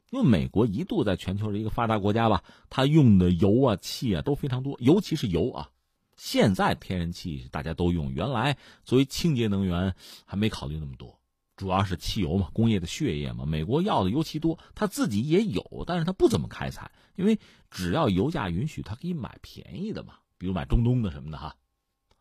[0.10, 5.70] 因为美国一度在全球的一个发达国家吧，它用的油啊、气啊都非常多，尤其是油啊。
[6.16, 11.20] 现在天然气大家都用，原来作为清洁能源还没考虑那么多，
[11.56, 13.46] 主要是汽油嘛，工业的血液嘛。
[13.46, 17.40] 美国要的尤其多，他自己也有，但是他不怎么开采，因为
[17.72, 21.56] 只要油价允许，他可以买便宜的嘛，比如买中东的什么的哈。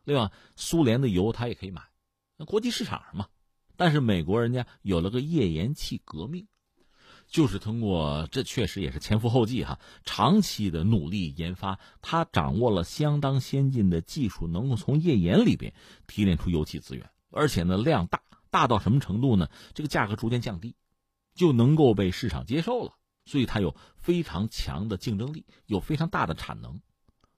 [0.05, 1.81] 另外，苏联的油他也可以买，
[2.37, 3.27] 那国际市场上嘛。
[3.79, 6.45] 但是美国人家有了个页岩气革命，
[7.27, 15.73] 就是通过这确实也是前赴后继哈，长期的努力研发，他掌握了相当先进的技术，能够从页岩里边
[16.07, 19.49] 提炼出油气资源，而且呢量大，大到什么程度呢？
[19.73, 20.75] 这个价格逐渐降低，
[21.33, 26.81] 就能够被市场接受了，所以它有非常强的竞争力，有非常大的产能。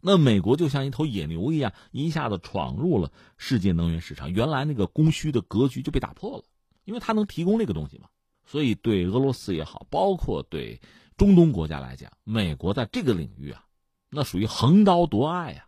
[0.02, 6.44] 那美国就像一头野牛一样，一下子闯入了世界能源市场，原来那个供需的格局就被打破了，
[6.86, 8.08] 因为它能提供这个东西嘛。
[8.46, 10.82] 所以对俄罗斯也好，包括对
[11.18, 13.64] 中东国家来讲，美国在这个领域啊，
[14.10, 15.66] 那属于横刀夺爱呀，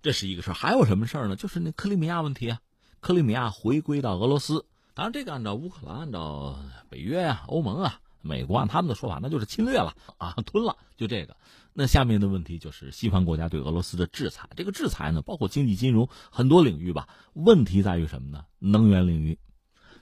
[0.00, 0.54] 这是一个事儿。
[0.54, 1.36] 还有什么事儿呢？
[1.36, 2.60] 就是那克里米亚问题啊，
[3.00, 4.64] 克里米亚回归到俄罗斯，
[4.94, 6.56] 当然这个按照乌克兰、按照
[6.88, 7.98] 北约啊、欧盟啊。
[8.24, 11.36] 美国按他们的说法，那就是侵略了啊，吞了，就这个。
[11.74, 14.48] 那下面的问题就是西方国家对俄罗斯的制裁。
[14.56, 17.08] 这个制裁呢，包括经济、金融很多领域吧。
[17.32, 18.44] 问题在于什么呢？
[18.58, 19.38] 能源领域，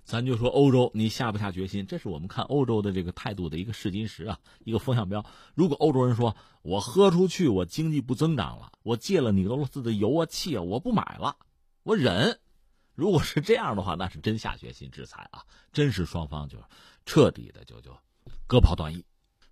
[0.04, 1.86] 咱就说欧洲，你下不下决心？
[1.86, 5.24] 这是我们看欧洲的这个态度的一个试金石啊，一个风向标。
[5.54, 11.36] 如果欧洲人说我喝出去，我经济不增长了，我借了你俄罗斯的油啊、气啊，我不买了，
[11.84, 12.40] 我忍。
[12.94, 16.58] 如果是这样的话，那是真下决心制裁啊，真是双方就
[17.06, 17.96] 彻底的就就。
[18.46, 19.04] 割袍断义，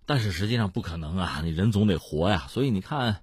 [0.09, 1.41] 但是实际上不可能啊！
[1.43, 3.21] 你人总得活呀，所以你看，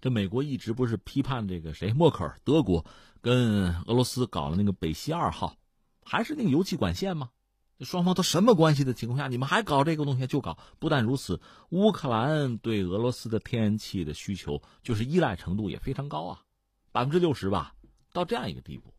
[0.00, 2.86] 这美国一直不是批判这个谁默克尔，德国
[3.20, 5.56] 跟俄罗斯搞了那个北溪二号，
[6.04, 7.30] 还是那个油气管线吗？
[7.80, 10.56] 双方都什么关系的情况下，你们还搞这个东西就搞？
[10.78, 16.42] 不但如此，乌克兰对俄罗斯的天然气的需求就是依赖程度也非常高啊，
[16.92, 17.74] 百分之六十吧，
[18.12, 18.94] 到这样一个地步。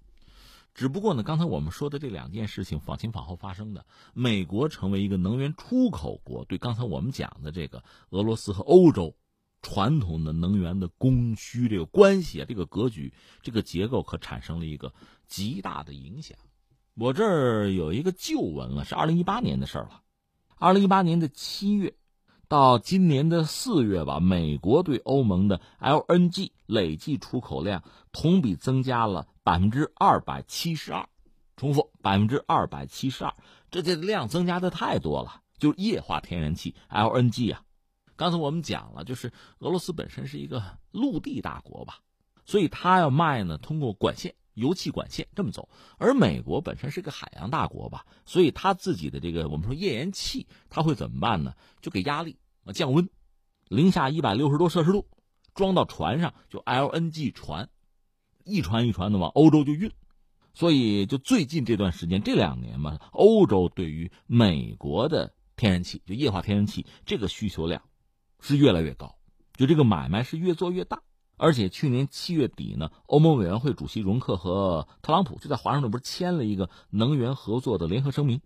[0.74, 9.16] 只不过呢，刚才我们说的这两件事情仿前仿后发生的，美国成为一个能源出口国，对刚才我们讲的这个俄罗斯和欧洲
[9.62, 14.94] 传统的能源的供需这个关系啊，这个格局、这个结构，可产生了一个
[15.28, 16.38] 极大的影响。
[16.96, 20.02] 我这儿有一个旧闻了，是二零一八年的事儿了。
[20.58, 21.94] 二零一八年的七月
[22.50, 29.28] 到今年的四月吧，美国对欧盟的 LNG 累计出口量同比增加了。
[29.44, 31.08] 百分之二百七十二，
[31.56, 33.34] 重复百分之二百七十二，
[33.72, 37.62] 这这量增加的太多了，就是液化天然气 LNG 啊。
[38.16, 42.00] 刚才我们讲了，就是俄罗斯本身是一个陆地大国吧，
[42.46, 45.68] 所以它要卖呢，通过管线、油气管线这么走。
[45.98, 51.54] 而美国本身是个海洋大国吧，所以它自己的这个我们说页岩气，它会怎么办呢？
[51.82, 52.38] 就给压力
[52.74, 53.10] 降温，
[53.68, 55.08] 零下一百六十多摄氏度，
[55.56, 57.70] 装到船上，就 LNG 船，
[58.46, 59.92] 一船一船的往欧洲就运。
[60.54, 67.82] 所以就最近这段时间，这两年嘛，欧洲对于美国的天然气，就液化天然气这个需求量。
[68.42, 69.14] 是越来越高，
[69.58, 71.02] 就这个买卖是越做越大，
[71.40, 78.42] 而且去年七月底呢，欧盟委员会主席容克和特朗普就在华盛顿不是签了一个能源合作的联合声明，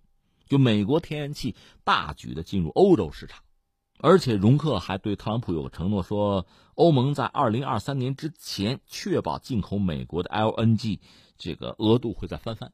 [0.47, 3.41] 就美国天然气大举的进入欧洲市场，
[3.97, 10.99] 而且容克还对特朗普有个承诺，说欧盟在二零二三年之前确保进口美国的 LNG
[11.35, 12.71] 这个额度会再翻番，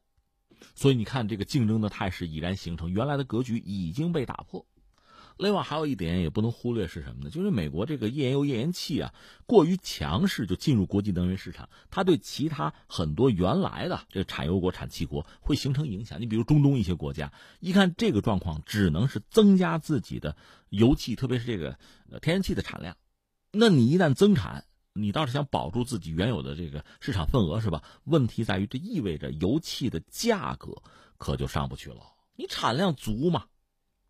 [0.74, 4.66] 所以你看这个竞争的态势已然形成，原来的格局已经被打破。
[5.40, 7.30] 另外还有一点也不能忽略是什么呢？
[7.30, 9.14] 就是美国这个页岩油、页岩气啊，
[9.46, 16.20] 过于强势就进入国际能源市场，它对其他很多原来的这个产油国、产气国会形成影响。
[16.20, 20.36] 你比如中东一些国家，一看这个状况，只能是增加自己的
[20.68, 21.78] 油气，特别是这个
[22.20, 22.96] 天然气的产量。
[23.50, 27.82] 那你一旦增产，你倒是想保住自己原有的这个市场份额是吧？
[28.04, 30.82] 问题在于这意味着油气的价格
[31.16, 32.02] 可就上不去了。
[32.36, 33.46] 你产量足嘛？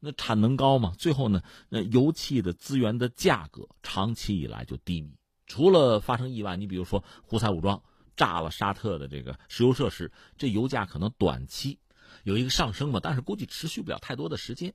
[0.00, 0.94] 那产能高嘛？
[0.98, 5.14] 最后呢，那油气的资源的价格长期以来就低迷。
[5.46, 7.82] 除了发生意外，你比如说胡塞武装
[8.16, 11.78] 炸了沙特的这个石油设施，这油价可能短期
[12.24, 14.72] 有一个上升吧，但是估计持续不了太多的时间。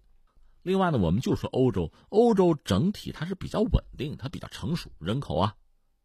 [0.61, 5.55] 另外呢，我们就说欧洲，欧洲整体它是比较稳定，它比较成熟，人口啊，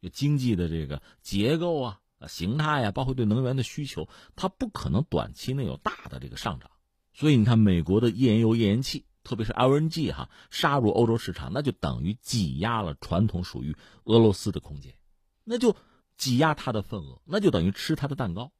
[0.00, 6.70] 有经济的这个结构啊、形态啊，包括对能源的需求，它不可能短期内有大的这个上涨。
[7.12, 9.04] 所以你看，美国的页岩油、页岩气。
[9.22, 14.94] 特别是 LNG 哈杀入欧洲市场，那就等于挤压了传统属于俄罗斯的空间，
[15.44, 15.76] 那就
[16.16, 18.50] 挤压它的份额，那就等于吃它的蛋糕。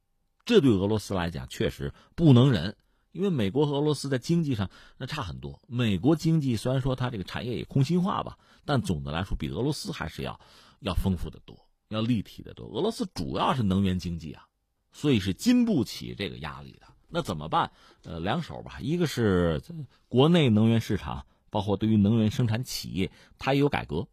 [0.45, 2.77] 这对俄罗斯来讲确实不能忍，
[3.13, 5.61] 因为美国和俄罗斯在经济上那差很多。
[5.67, 10.41] 美国经济虽然说它这个产业也空心化吧，但总的来说比俄罗斯还是要
[10.81, 12.67] 要丰富的多，要立体的多。
[12.69, 14.47] 俄罗斯主要是能源经济啊，
[14.93, 16.87] 所以是经不起这个压力的。
[17.13, 17.73] 那怎么办？
[18.05, 19.61] 呃，两手吧，一个是
[20.09, 24.07] 国内能源市场，包括对于能源生产企业，它也有改革。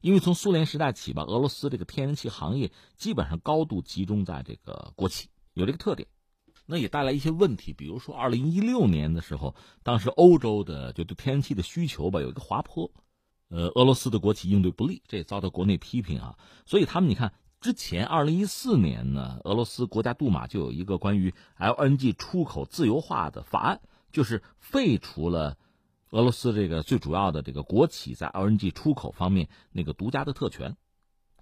[0.00, 6.08] 因为从苏联时代起吧，俄罗斯这个天然气行业基本上高度集中在这个国企，有这个特点。
[6.66, 12.90] 那也带来一些问题，比如说二零一六年的时候，当时欧洲的就对天然气的需求吧有一个滑坡，
[13.48, 16.36] 呃，俄罗斯的国企应对不利，这也遭到国内批评啊。
[16.66, 17.32] 所以他们你看。
[17.60, 25.58] 之前，二零一四年呢，俄罗斯国家杜马就有一个关于 LNG 出口自由化的法案，就是废除了
[26.08, 30.74] 俄罗斯这个最主要的这个国企在 LNG 出口方面那个独家的特权，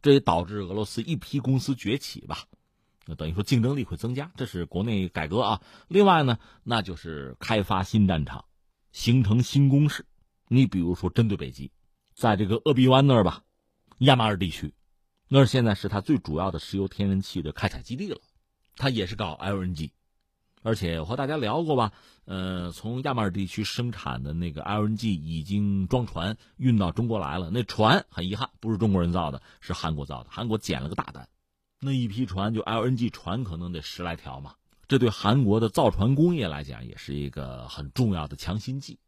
[0.02, 2.46] 这也导致俄罗斯一批公司崛起吧，
[3.06, 5.62] 那等于说竞争力会增加，这是国内改革啊。
[5.86, 8.44] 另外呢，那就是开发新战场，
[8.90, 10.04] 形成新攻势。
[10.48, 11.70] 你比如说，针对北极，
[12.14, 13.44] 在这个鄂毕湾那儿吧，
[13.98, 14.74] 亚马尔地区。
[15.30, 18.18] 那现在是它最主要的石油天然气的开采基地了，
[18.76, 19.90] 它也是搞 LNG，
[20.62, 21.92] 而且我和大家聊过吧，
[22.24, 27.50] 呃，从亚马尔地区生产的那个 LNG 已经装船运到中国来了。
[27.50, 30.30] 那船很遗憾不是中国人造的，是韩国造的。
[30.30, 31.28] 韩国捡了个大单，
[31.78, 34.54] 那一批船就 LNG 船可能得十来条嘛，
[34.88, 38.98] 这对韩国的造船工业来讲也是一个很重要的强心剂。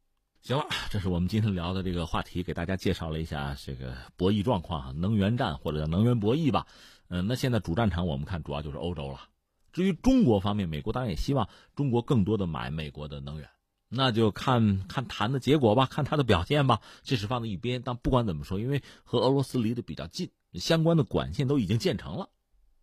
[0.43, 6.67] 行了，这是我们今天聊的这个话题，给大家介绍了一下这个博弈状况啊，能源战或者叫能源博弈吧。
[7.09, 9.29] 嗯，那现在主战场我们看主要就是欧洲了。
[9.71, 13.51] 至于中国方面，美国当然也希望中国更多的买美国的能源，
[13.91, 16.81] 那就看看谈的结果吧，看他的表现吧。
[17.03, 22.31] 这是放在一边，但不管怎么说，因为和俄罗斯离得比较近，相关的管线都已经建成了，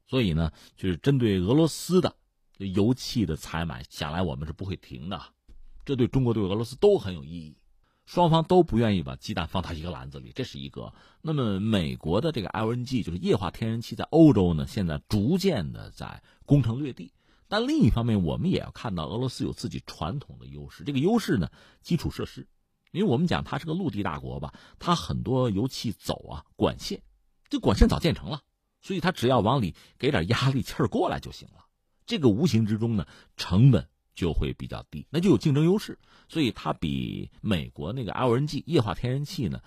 [0.08, 2.16] 所以呢，就是针对俄罗斯的
[2.58, 5.20] 油气的采买，想来我们是不会停的。
[5.88, 7.56] 这对中国对俄罗斯都很有意义，
[8.06, 10.94] 双方都不愿意把鸡蛋放到一个篮子里，这是一个。
[11.22, 17.14] 那么美国的这个 LNG 就是液化天然气，在欧洲呢，现在逐渐的在攻城略地。
[17.48, 20.84] 但另一方面，我们也要看到俄罗斯有自己传统的优势。
[20.84, 21.50] 这个优势呢，
[21.82, 22.50] 基础设施，
[22.92, 27.02] 因为我们讲它是个陆地大国吧，它很多油气走啊管线，
[27.48, 28.42] 这管线早建成了，
[28.82, 31.66] 所以它只要往里给点压力气儿过来就行了。
[32.06, 33.08] 这个无形之中呢，
[33.38, 33.88] 成本。
[34.18, 35.98] 就会比较低，那就有竞争优势，
[36.28, 39.62] 所以它比美国那个 LNG 液化天然气呢，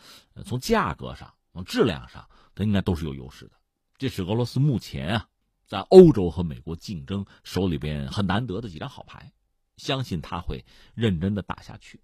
[0.45, 3.53] 从价格上、从质量上，它应该都是有优势的。
[3.97, 5.29] 这是俄罗斯目前啊，
[5.67, 9.33] 在欧洲和美国竞争，手里边很难得的几张好牌，
[9.77, 12.01] 相信他会认真的打下去。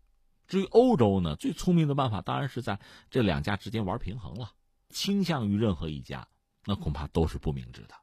[0.47, 2.79] 至于欧洲呢，最聪明的办法当然是在
[3.11, 4.53] 这两家之间玩平衡了，
[4.91, 6.29] 倾向于任何一家，
[6.65, 7.95] 那恐怕都是不明智的。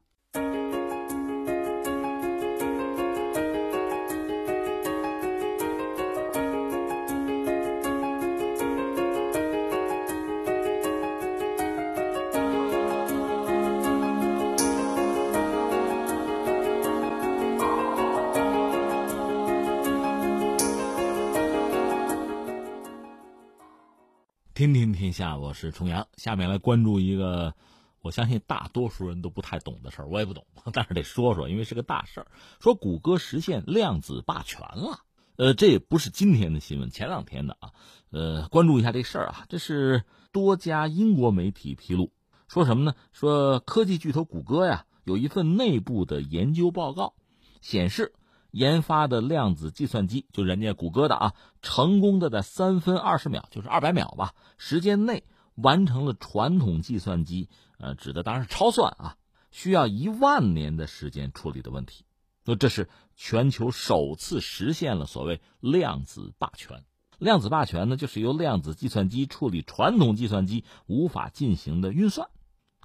[24.64, 26.08] 天天天下，我是重阳。
[26.16, 27.54] 下面来关注一个，
[28.00, 32.26] 我相信大多数人都不太懂的事儿，我也不懂， 但是得说说，因为是个大事儿。
[32.60, 35.00] 说谷歌实现量子霸权了，
[35.36, 37.72] 呃，这也不是今天的新闻，前两天的啊。
[38.08, 42.10] 呃，关注一下这事儿啊，这是多家英国媒体披露，
[42.48, 42.94] 说什么呢？
[43.12, 47.12] 说科技巨头谷歌呀，有一份内部的研究报告
[47.60, 48.14] 显示。
[48.54, 55.24] 研发的量子计算机，就人家谷歌的啊，成功的在三分二十秒，就是二百秒吧，时间内
[55.56, 57.48] 完成了传统计算机，
[57.78, 59.16] 呃，指的当然是超算啊，
[59.50, 62.04] 需要一万年的时间处理的问题。
[62.44, 66.84] 那这是全球首次实现了所谓量子霸权。
[67.18, 72.28] 量子霸权呢，就是由量子计算机处理传统计算机无法进行的运算。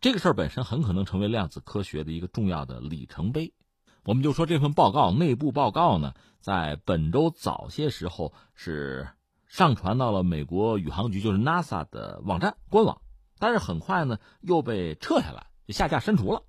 [0.01, 3.53] 这个事儿本身很可能成为量子科学的一个重要的里程碑。
[4.03, 9.09] 我们就说这份报告内部报告呢，在本周早些时候是
[9.47, 13.01] 上传到了美国宇航局，就是 NASA 的网站官网，
[13.37, 16.43] 但是很快呢又被撤下来，就下架删除了。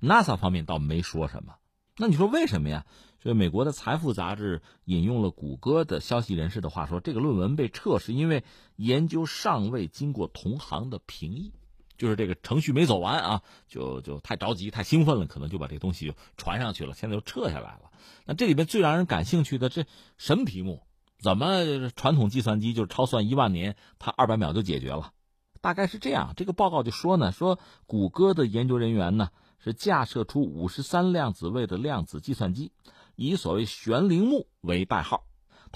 [0.00, 1.54] NASA 方面倒没说什么。
[1.96, 2.86] 那你说为什么呀？
[3.20, 8.44] 所以美国的财富杂志引用了谷歌的消息人士的话说，这个论文被撤是因为
[8.76, 11.52] 研究尚未经过同行的评议。
[11.96, 17.90] 就是这个程序没走完啊，就就太着急、太兴奋了，可能就把这东西就传上去了，现在又撤下来了。
[18.26, 19.84] 那这里边最让人感兴趣的这
[20.18, 20.82] 什么题目？
[21.18, 25.12] 怎么传统计算机就是超算一万年，它二百秒就解决了？
[25.60, 26.34] 大概是这样。
[26.36, 32.72] 这个报告就说呢，说谷歌的研究人员呢是架设出五十三量子位的量子计算机，
[33.16, 35.24] 以所谓玄灵木为代号。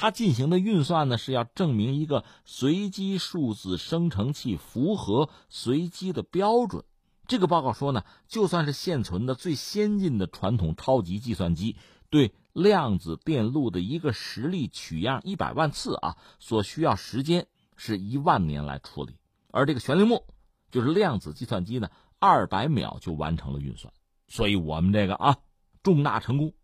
[0.01, 6.85] 它进行的运算呢，是要证明一个随机数字生成器符合随机的标准。
[7.27, 11.75] 这个报告说呢，就算是现存的最先进的传统超级计算机，
[12.11, 19.17] 对量子电路的一个实例取样一百万次啊，所需要时间是一万年来处理。
[19.51, 20.23] 而这个悬铃木，
[20.71, 21.91] 就是量子计算机呢，
[22.21, 23.93] 二百秒就完成了运算。
[24.29, 25.39] 所以我们这个啊，
[25.83, 26.55] 重大成功。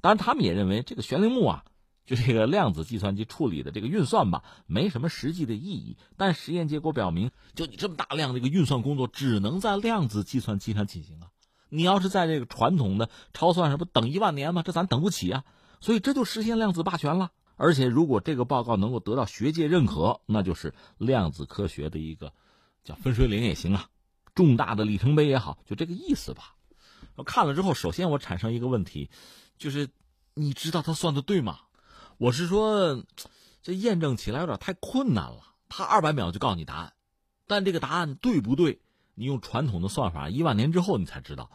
[0.00, 1.64] 当然，他们也认为这个悬铃木啊。
[2.08, 5.98] 就这个量子计算机处理的这个运算吧，没什么实际的意义。
[6.16, 11.28] 但实验结果表明，就你这么大量的一个运算工作，只能在量子计算机上进行啊。
[11.68, 14.62] 你要是在这个传统的超算上，不等一万年吗？
[14.64, 15.44] 这咱等不起啊。
[15.82, 17.30] 所以这就实现量子霸权了。
[17.56, 22.32] 而且如果这个报告能够得到学界认可，那就是量子科学的一个
[22.84, 23.90] 叫分水岭也行啊，
[24.34, 26.54] 重大的里程碑也好，就这个意思吧。
[27.16, 29.10] 我看了之后，首先我产生一个问题，
[29.58, 29.90] 就是
[30.32, 31.58] 你知道他算的对吗？
[32.18, 33.04] 我是说，
[33.62, 35.54] 这验证起来有点太困难了。
[35.68, 36.92] 他二百秒就告诉你答案，
[37.46, 38.80] 但这个答案对不对，
[39.14, 41.48] 你用传统的算法，一万年之后你才知道。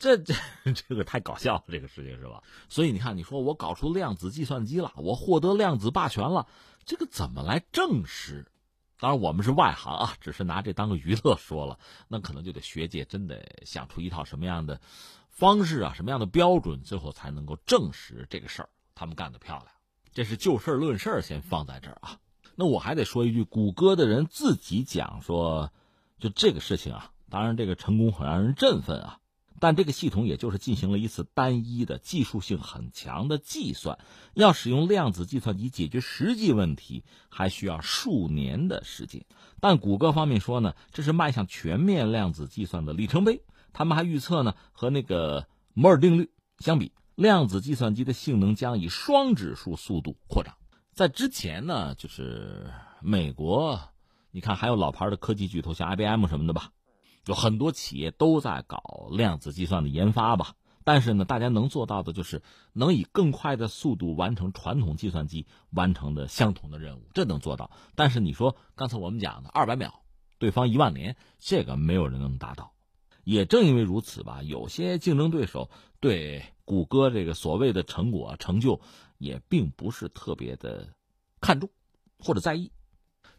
[0.00, 0.34] 这 这
[0.72, 2.42] 这个太搞笑了，这个事情是吧？
[2.68, 6.48] 所以你看，你说我搞出量子计算机了，我获得量子霸权了，
[6.84, 8.50] 这个怎么来证实？
[8.98, 11.78] 当然我们是外行啊， 只是拿这当个娱乐说了。
[12.08, 14.80] 那可能就得学界真得想出一套什么样的
[15.28, 18.68] 方式啊，什么样的标准，最后才能够证实这个事儿。
[18.96, 19.68] 他们干得漂亮。
[20.12, 22.18] 这是就事论事先放在这儿啊。
[22.56, 25.72] 那我还得说一句，谷歌的人自己讲说，
[26.18, 29.16] 就这个事情啊，当然这个成功很让人振奋啊。
[29.62, 33.98] 但这个系统也就是进行了一次单一的技术性很强的计算，
[34.32, 39.26] 要使用量子计算机解决实际问题，还需要数年的时间。
[39.60, 43.42] 但谷歌方面说呢，这是迈向全面量子计算的里程碑。
[43.74, 46.92] 他们还预测呢，和那个摩尔定律相比。
[47.20, 50.56] 量子计算机的性能将以双指数速度扩张。
[50.94, 53.78] 在之前呢，就是美国，
[54.30, 56.70] 你看还有老牌的科技巨头，像 IBM 什么的吧，
[57.26, 60.54] 有很多企业都在搞量子计算的研发吧。
[60.82, 62.40] 但是呢，大家能做到的就是
[62.72, 67.70] 能以更快的速度完成传统计算机完成的相同的任务，这能做到。
[67.96, 69.92] 但是你说刚才我们讲的二百秒，
[70.38, 72.72] 对方一万年，这个没有人能达到。
[73.24, 75.68] 也正因为如此吧，有些竞争对手
[76.00, 78.80] 对谷歌这个所谓的成果成就
[79.18, 80.86] 也并不是特别的
[81.40, 81.68] 看重
[82.20, 82.70] 或者在意。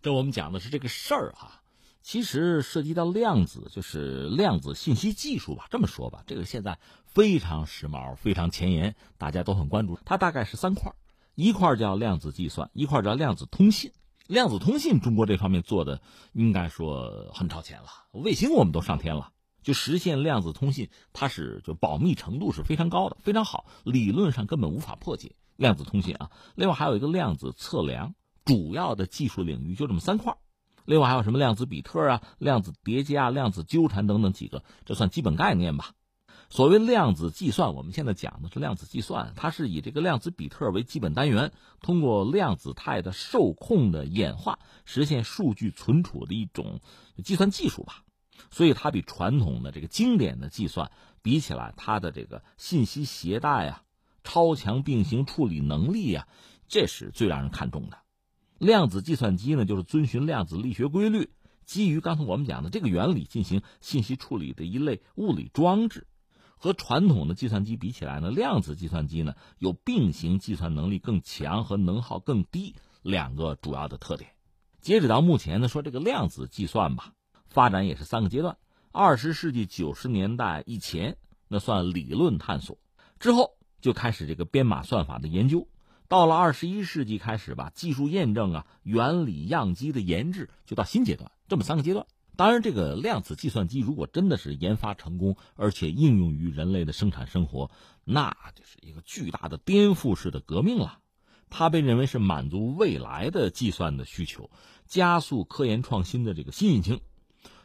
[0.02, 1.62] 这我们讲的是这个事儿哈，
[2.02, 5.68] 其实涉及到量子，就是量子信息技术吧。
[5.70, 9.98] 这么说吧，这个现在非常时髦、非常前沿，大家都很关注。
[10.04, 10.94] 它大概是三块，
[11.36, 13.94] 一块叫量子计算，一块叫量子通信。
[14.28, 16.02] 量子通信，中国这方面做的
[16.34, 19.32] 应该说很超前了，卫星我们都上天了，
[19.62, 26.32] 就实现量子通信，它是就保密程度是非常高的，非常好，理论上根本无法破解量子通信啊。
[26.56, 30.38] 另外还有一个量子测量，主要的技术领域就这么三块。
[30.86, 35.92] 另外还有什么量子比特啊、量子叠加、量子纠缠等等几个，这算基本概念吧。
[36.50, 46.82] 所谓量子计算，我们现在讲的是量子计算，它是以这个量子比特为基本单元，通过量子态的受控的演化，实现数据存储的一种
[47.24, 48.04] 计算技术吧。
[48.50, 53.84] 所以它比传统的这个经典的计算比起来，它的这个信息携带啊、
[54.24, 56.28] 超强并行处理能力啊，
[56.68, 58.00] 这是最让人看重的。
[58.58, 61.30] 量子计算机呢，就是遵循量子力学规律，
[61.66, 66.08] 基于刚才我们讲的这个原理进行信息处理的一类物理装置。
[66.58, 74.30] 和传统的计算机比起来呢，量子计算机呢有并行计算能力更强和能耗更低两个主要的特点。
[74.80, 77.14] 截止到目前呢，说这个量子计算吧，
[77.52, 78.58] 发展也是三个阶段。
[78.94, 81.18] 二十世纪九十年代以前，
[81.50, 82.78] 那算理论探索，
[83.20, 85.68] 之后就开始这个编码算法的研究。
[86.08, 92.06] 到了二十一世纪开始吧，技术验证啊，原理样机的研制就到新阶段，这么三个阶段。
[92.38, 97.70] 当然，这个量子计算机如果真的是研发成功，而且应用于人类的生产生活，
[98.06, 101.00] 那就是一个巨大的颠覆式的革命了。
[101.50, 104.50] 它被认为是满足未来的计算的需求，
[104.88, 107.02] 加速科研创新的这个新引擎。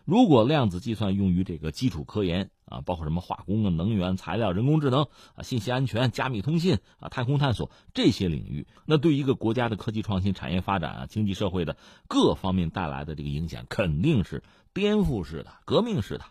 [0.07, 11.77] 如果量子计算用于这个基础科研啊，包括什么化工啊、能源、材料、人工智能啊、信息安全、加密通信啊、太空探索这些领域，那对一个国家的科技创新、产业发展啊、经济社会的
[12.07, 16.25] 各方面带来的这个影响，肯定是颠覆式的、革命式的。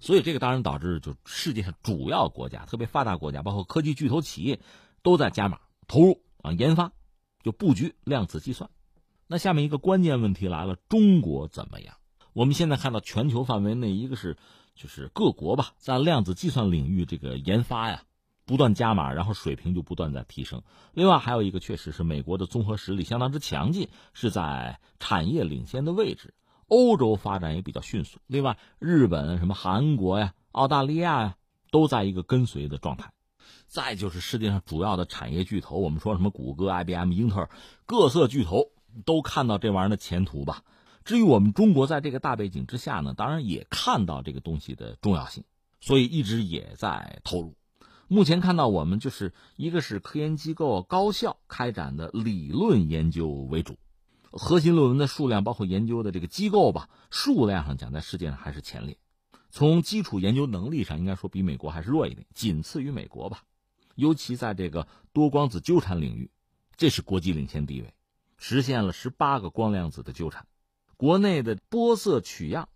[0.00, 4.60] 所以这个当然导致，就世界上主要国家，特别发达国家，包括科技巨头企业，
[5.02, 6.92] 都在加码投入啊研发，
[7.42, 8.68] 就布局量子计算。
[9.26, 11.94] 那下面一个关键问题来了：中国怎么样？
[12.34, 14.36] 我们现在看到全球范围内，一个是
[14.74, 18.02] 就是各国吧，在量子计算领域这个研发呀，
[18.44, 20.60] 不断加码，然后水平就不断在提升。
[20.94, 26.34] 另外还有一个，确实是美国的综合实力相当之强劲，是在产业领先的位置。
[26.66, 28.18] 欧洲发展也比较迅速。
[28.26, 31.36] 另外，日本、什么韩国呀、澳大利亚呀，
[31.70, 33.12] 都在一个跟随的状态。
[33.68, 37.50] 再就是世界上主要的产业巨头，我们说什么谷歌、IBM、英特尔，
[37.86, 38.70] 各色巨头
[39.04, 40.64] 都看到这玩意儿的前途吧。
[41.04, 45.44] 至于我们中国在这个大背景之下呢，当然也看到这个东西的重要性，
[45.80, 47.54] 所以一直也在投入。
[48.08, 53.76] 目前看到我们就是一个是科研机构高校开展的理论研究为主，
[54.30, 58.96] 核心论文的数量包括研究的这个机构吧，数量上讲在世界上还是前列。
[59.50, 63.42] 从基础研究能力上，应该说比美国还是弱一点，仅次于美国吧。
[63.94, 66.30] 尤其在这个多光子纠缠领域，
[66.76, 67.94] 这是国际领先地位，
[68.36, 70.46] 实现了十八个光量子的纠缠。
[70.96, 72.68] 国内的波色取样，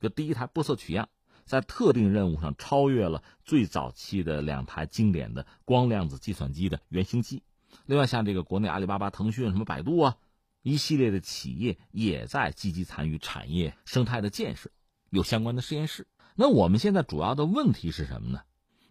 [0.00, 1.08] 就第一台波色取样，
[1.44, 7.42] 在特定任务上超越了最早期的两台经典的光量子计算机的原型机。
[7.86, 10.16] 另外，像这个国内阿里巴巴、腾讯、什么百度啊，
[10.62, 14.70] 一系列的企业也在积极参与产业生态的建设，
[15.10, 16.06] 有相关的实验室。
[16.34, 18.40] 那我们现在主要的问题是什么呢？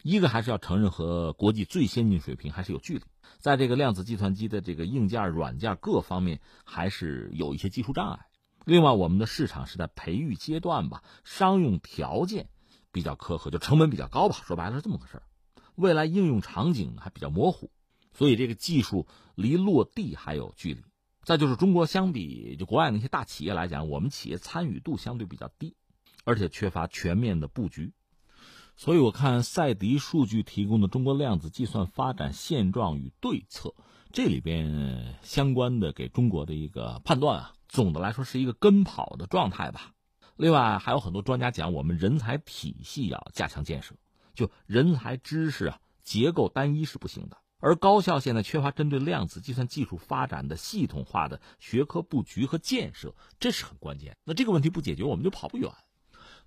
[0.04, 3.04] 一个还是要承认和国际最先进水平还是有距离，
[3.38, 8.26] 在这个量子计算机的这个硬件、软件各方面还是有一些技术障碍。
[8.66, 12.50] 另外，我们的市场是在培育阶段吧，商用条件
[12.92, 14.36] 比较苛刻，就成本比较高吧。
[14.46, 15.24] 说白了是这么个事儿。
[15.76, 17.72] 未来应用场景还比较模糊，
[18.14, 20.84] 所以这个技术离落地还有距离。
[21.24, 25.76] 再就是中国相比就国外那些大企业来讲，我们企业参与度相对比较低，
[26.24, 27.94] 而且缺乏全面的布局。
[28.76, 33.76] 所以我看赛迪数据提供的中国量子计算发展现状与对策，
[34.12, 37.54] 这里边相关的给中国的一个判断啊。
[37.72, 39.94] 总的来说是一个跟跑的状态吧。
[40.36, 43.96] 另外还有很多专家讲，我们人才体系要加强建设，
[44.36, 47.38] 就人才知识啊结构单一是不行的。
[47.60, 54.18] 而高校现在缺乏针对量子计算技术发展的系统化的学科布局和建设，这是很关键。
[54.26, 55.72] 那这个问题不解决，我们就跑不远。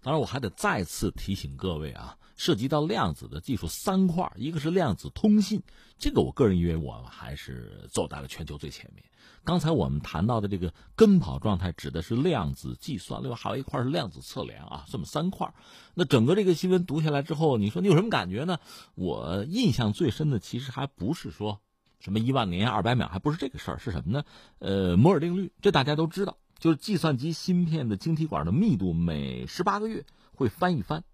[0.02, 5.62] 当然，我还得再次提醒各位啊，涉及到量子的技术三块，一个是量子通信，
[5.98, 9.04] 这个我个人认为我们还是走在了全球最前面。
[9.44, 15.52] 刚才我们谈到的这个跟跑状态，指的是量子计算，另外还有一块是量子测量啊，这么三块。
[15.94, 18.58] 那整个这个新闻读下来之后，你说你有什么感觉呢？
[18.94, 21.60] 我印象最深的其实还不是说
[22.00, 24.24] 什么一万年、二百秒，还不是这个事儿，是什么呢？
[24.60, 26.38] 呃，摩尔定律，这大家都知道。
[26.58, 31.04] 就是计算机芯片的晶体管的密度每十八个月会翻一番，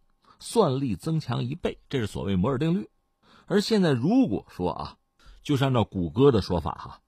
[0.41, 2.91] 算力增强一倍，这是所谓摩尔定律。
[3.47, 4.97] 而现在如果说啊，
[5.45, 7.01] 就是按照谷歌的说法哈，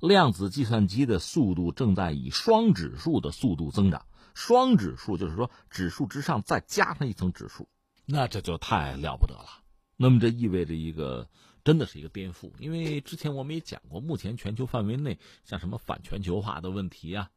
[0.00, 4.04] 量子计算机的速度正在以双指数的速度增长。
[4.34, 7.68] 双指数就是说指数之上再加上一层指数，
[8.06, 9.62] 那这就太了不得了。
[9.96, 11.28] 那么这意味着一个
[11.62, 17.28] 真的是一个颠覆，因为之前我们也讲过，目前全球范围内像什么反全球化的问题啊、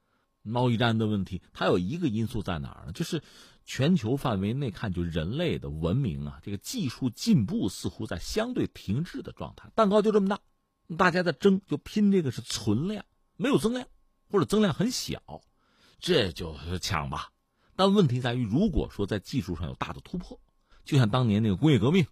[0.44, 2.94] 贸易战的问题，它有一个因素在哪儿呢？
[2.94, 3.22] 就是
[3.66, 9.72] 全球范围内看，就人类的文明啊，这个技术进步似乎在相对停滞的状态。
[9.76, 10.40] 蛋糕就这么大，
[10.98, 13.06] 大家在争，就拼这个是存量，
[13.38, 13.88] 没有增量，
[14.30, 15.22] 或者增量很小。
[16.00, 17.32] 这就是抢吧，
[17.78, 20.38] 但问题在于，如果说在技术上有大的突破，
[20.84, 22.06] 就像当年那个工业革命，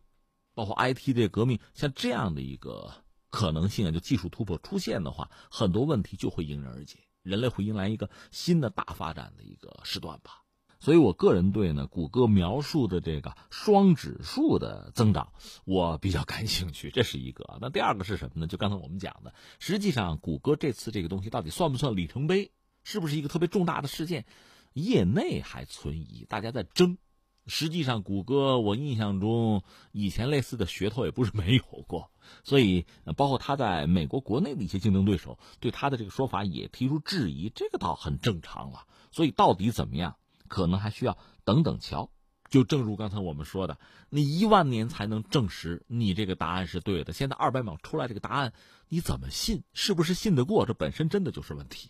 [0.54, 2.94] 包括 IT 这个革命，像这样的一个
[3.30, 10.42] 可能性啊，就技术突破出现的话，很多问题就会迎刃而解，人类会迎来一个新的大发展的一个时段吧。
[10.82, 15.32] 所以我个人对呢，谷歌描述的这个双指数的增长，
[15.64, 17.58] 我比较感兴趣，这是一个。
[17.62, 18.48] 那第二个是什么呢？
[18.48, 22.52] 就刚才我们讲的，实际上谷歌这次这个东西到底算不算里程碑？
[22.84, 24.26] 是不是一个特别重大的事件？
[24.74, 26.98] 业内还存疑，大家在争。
[27.46, 32.12] 实际上，谷歌我印象中以前类似的噱头也不是没有过，
[32.44, 32.86] 所以
[33.18, 38.86] 包括他在美国国内的一些竞争对手对他的这个说法也提出质疑，这个倒很正常了。
[39.12, 40.18] 所以到底怎么样，
[40.52, 42.12] 可能还需要等等瞧。
[42.50, 43.78] 就正如刚才我们说的，
[44.10, 48.52] 你一万年才能证实你这个答案是对的，现在二百秒出来这个答案，
[48.90, 49.64] 你怎么信？
[49.72, 50.66] 是不是信得过？
[50.66, 51.90] 这本身真的就是问题。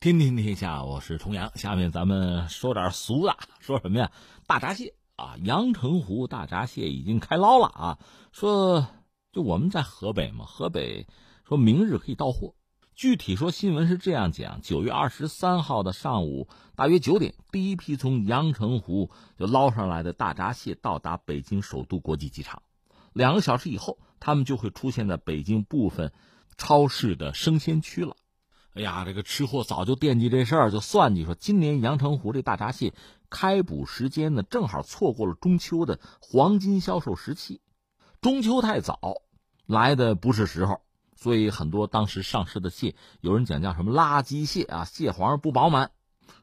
[0.00, 1.52] 天天天下，我是重阳。
[1.58, 4.10] 下面咱们说点俗的，说什么呀？
[4.46, 7.98] 大闸蟹啊，阳澄湖大闸蟹已经开捞了啊！
[8.30, 8.86] 说
[9.32, 11.08] 就我们在河北嘛，河北
[11.44, 12.54] 说明日可以到货。
[12.94, 16.46] 具体说新闻是这样讲：九月二十三号的上午
[16.76, 22.62] 大约九点，第一批从阳澄湖就捞上来的大闸蟹到达北京首都国际机场。
[23.12, 26.12] 两个小时以后，他们就会出现在北京部分
[26.56, 28.14] 超市的生鲜区了。
[28.74, 32.94] 哎呀，这个吃货早就惦记这事儿，就算计说，今年阳澄湖这大闸蟹
[33.30, 37.60] 开捕时间呢，正好错过了中秋的黄金销售时期。
[38.20, 39.22] 中秋太早，
[39.66, 40.80] 来的不是时候，
[41.14, 45.90] 所以很多当时上市的蟹，有人讲叫什么垃圾蟹啊，蟹黄不饱满。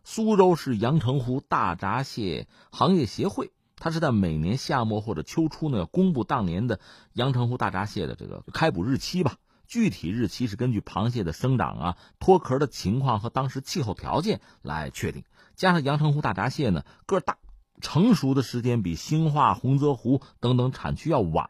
[0.04, 6.80] 苏州市阳澄湖大闸蟹行业协会，它是在每年夏末或者秋初呢，公布当年的
[7.14, 9.38] 阳澄湖大闸蟹的这个开捕日期吧。
[9.68, 15.24] 具体日期是根据螃蟹的生长啊、脱壳的情况和当时气候条件来确定。
[15.56, 17.38] 加上阳澄湖大闸蟹呢个大，
[17.82, 21.50] 成熟的时间比兴化、洪泽湖等等产区要晚。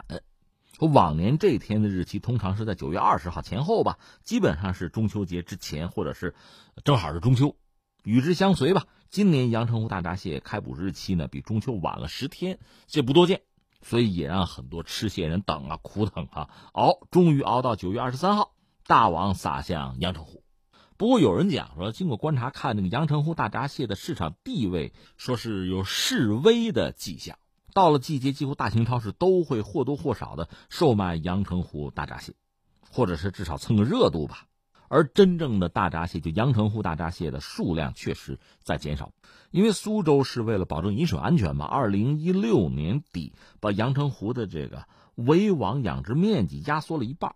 [0.80, 6.36] 往年这一天的日期通常是在九月二十号前后吧，基本上是中秋节之前或者是
[6.84, 7.56] 正好是中秋。
[8.04, 13.42] 与之相随吧，今年阳澄湖大闸蟹开捕日期呢比中秋晚了十天，这不多见。
[13.82, 18.52] 所以也让很多吃蟹人等啊，苦等啊，熬，终于熬到九月二十三号，
[18.88, 20.44] 大网撒向阳澄湖。
[20.98, 27.38] 不过有人讲说，经过观察看，那个阳澄湖大闸蟹的市场地位，说是有示威的迹象。
[27.74, 32.34] 到了季节，几乎大型超市都会或多或少的售卖阳澄湖大闸蟹，
[32.90, 34.48] 或者是至少蹭个热度吧。
[34.88, 39.12] 而真正的大闸蟹，就阳澄湖大闸蟹的数量确实在减少，
[39.52, 47.36] 因为苏州是为了保证饮水安全嘛，二零一六年底把阳澄湖的这个围网养殖面积压缩了一半，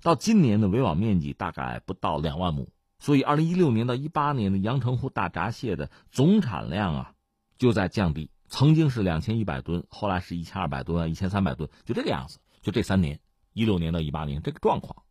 [0.00, 2.68] 到今年的围网面积大概不到两万亩，
[3.00, 7.12] 所以二零一六年到一八年的阳澄湖大闸蟹的总产量啊
[7.58, 13.20] 就在降低，曾经是两千一百吨，后来是一千二百吨，一千三百吨，就这个样子，就这三年，
[13.52, 15.02] 一六年到一八年这个状况。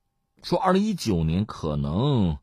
[0.41, 2.37] 说二零一九年可能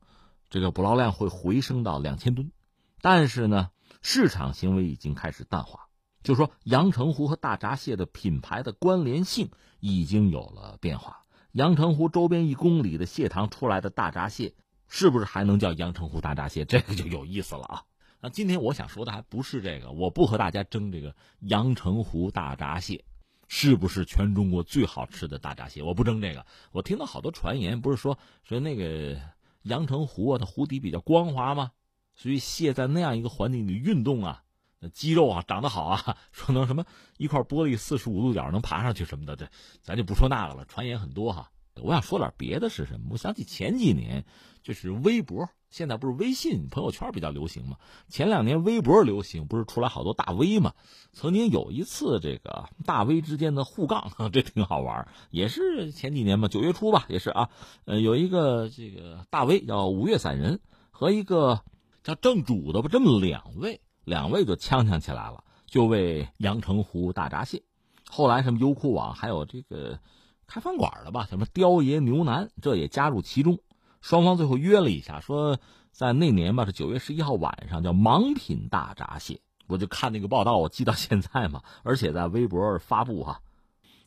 [0.51, 2.53] 这个捕捞量会回升到两千吨，
[3.01, 3.71] 但是呢，
[4.03, 5.89] 市场行为已经开始淡化，
[6.23, 11.25] 就说阳澄湖和大闸蟹的品牌的关联性已经有了变化。
[11.53, 14.55] 阳澄湖周边一公里的蟹塘出来的大闸蟹，
[14.89, 16.65] 是不是还能叫阳澄湖大闸蟹？
[16.65, 17.83] 这个就有意思了啊！
[18.21, 23.05] 那今天我想说的还不是这个，我不和大家争这个阳澄湖大闸蟹。
[23.49, 25.81] 是不是全中国最好吃的大闸蟹？
[25.81, 26.45] 我不争这个。
[26.73, 29.17] 我听到好多传言，不是说说那个
[29.63, 31.71] 阳澄湖啊，它湖底比较光滑吗？
[32.17, 34.43] 所以蟹在那样一个环境里运动啊，
[34.81, 36.85] 那肌肉啊长得好啊，说能什么
[37.19, 39.49] 一块玻璃四十五度角能爬上去什么的，这
[39.81, 40.65] 咱就不说那个了。
[40.65, 41.49] 传言很多哈。
[41.83, 43.09] 我想说点别的是什么？
[43.11, 44.25] 我想起前几年
[44.63, 47.77] 就是微博，现在不是微信朋友圈比较流行吗？
[48.09, 50.73] 前两年微博流行，不是出来好多大 V 吗？
[51.13, 55.07] 曾经有一次这个大 V 之间的互杠， 这挺好玩。
[55.31, 57.51] 也是前几年嘛，九月初吧，也是啊。
[57.85, 60.61] 呃，有一个这个大 V 叫五岳散人，
[60.91, 61.61] 和一个
[62.03, 67.63] 叫正主的吧，这么两位，两位就呛呛起来了，就为阳澄湖大闸蟹。
[68.09, 70.01] 后来什么优酷网还有这个。
[70.47, 73.59] 开饭馆的吧，什么雕爷牛腩，这也加入其中。
[74.01, 75.59] 双方最后约了一下，说
[75.91, 79.41] 在那年吧，是九月十一号晚上，叫盲品大闸蟹。
[79.67, 83.41] 我就看那个报道，我记到现在嘛，而且在微博发布哈，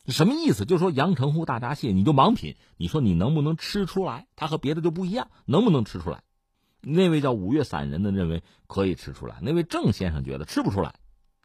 [0.06, 0.64] 什么意思？
[0.64, 4.26] 就说阳澄湖大闸蟹，你就盲品，你说你能不能吃出来？
[4.36, 6.22] 它和别的就不一样，能不能吃出来？
[6.80, 10.94] 那位叫五岳散人的认为可以吃出来，那位郑先生觉得吃不出来，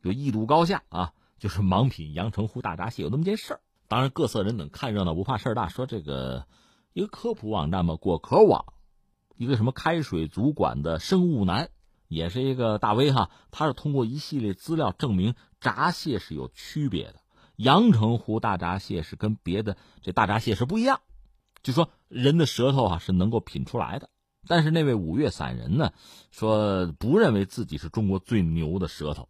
[0.02, 3.60] 就一度高下啊，就是盲品阳澄湖大闸蟹有那么件事儿。
[3.88, 5.68] 当然，各色人等看热闹不怕事儿大。
[5.68, 6.48] 说这个
[6.94, 8.74] 一个科普网站嘛，果壳网，
[9.38, 11.70] 一个什么开水族馆的生物男，
[12.08, 13.30] 也是一个大 V 哈。
[13.52, 17.22] 他是通过一系列资料证明闸蟹是有区别的，
[17.58, 21.02] 阳澄湖大闸蟹是跟别的这大闸蟹是不一样。
[21.62, 24.10] 就说人的舌头啊是能够品出来的，
[24.48, 25.94] 但是那位五岳散人呢，
[26.32, 29.30] 说不认为自己是中国最牛的舌头，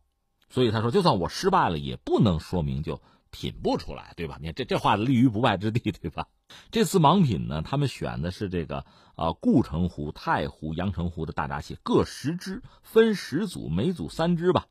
[0.50, 3.02] 所以他说，就算我失败了，也不能说明就。
[3.36, 4.38] 品不出来，对吧？
[4.40, 6.28] 你看这这话立于不败之地，对吧？
[6.72, 14.68] 这次盲品呢，他们选的是这个啊，固城湖、太湖、阳澄湖的大闸蟹各十只，分十组，每组三只吧。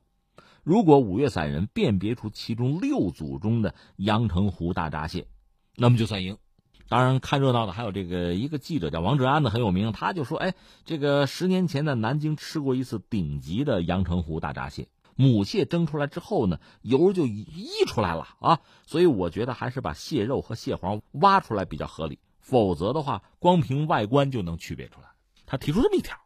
[0.62, 5.26] 如果五岳散人辨别出其中六组中的阳澄湖大闸蟹，
[5.76, 6.38] 那么就算赢。
[6.88, 10.54] 当然，看热闹的还有这个一个记者叫王志安的很有名，他就说：“哎，
[10.84, 25.08] 这个十年前在南京吃过一次顶级的阳澄湖大闸蟹。”母蟹蒸出来之后呢，油就溢出来了啊，所以我觉得还是把蟹肉和蟹黄挖出来比较合理，否则的话，光凭外观就能区别出来。
[25.46, 26.16] 他提出这么一条，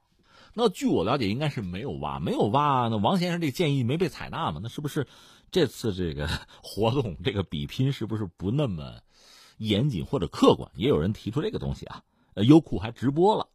[0.54, 2.88] 那据我了解，应该是没有挖，没有挖。
[2.88, 4.60] 那王先生这个建议没被采纳嘛？
[4.62, 5.06] 那是不是
[5.50, 6.28] 这次这个
[6.62, 9.00] 活动这个比拼是不是不那么
[9.58, 10.70] 严谨或者客观？
[10.76, 12.02] 也有人提出这个东西啊。
[12.34, 13.48] 呃，优酷还直播了，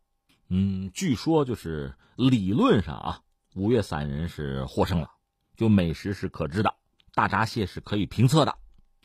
[0.50, 3.22] 嗯，据说就是理论上啊，
[3.56, 5.10] 五岳散人是获胜了。
[5.56, 6.74] 就美食是可知的，
[7.14, 8.56] 大闸蟹是可以评测的，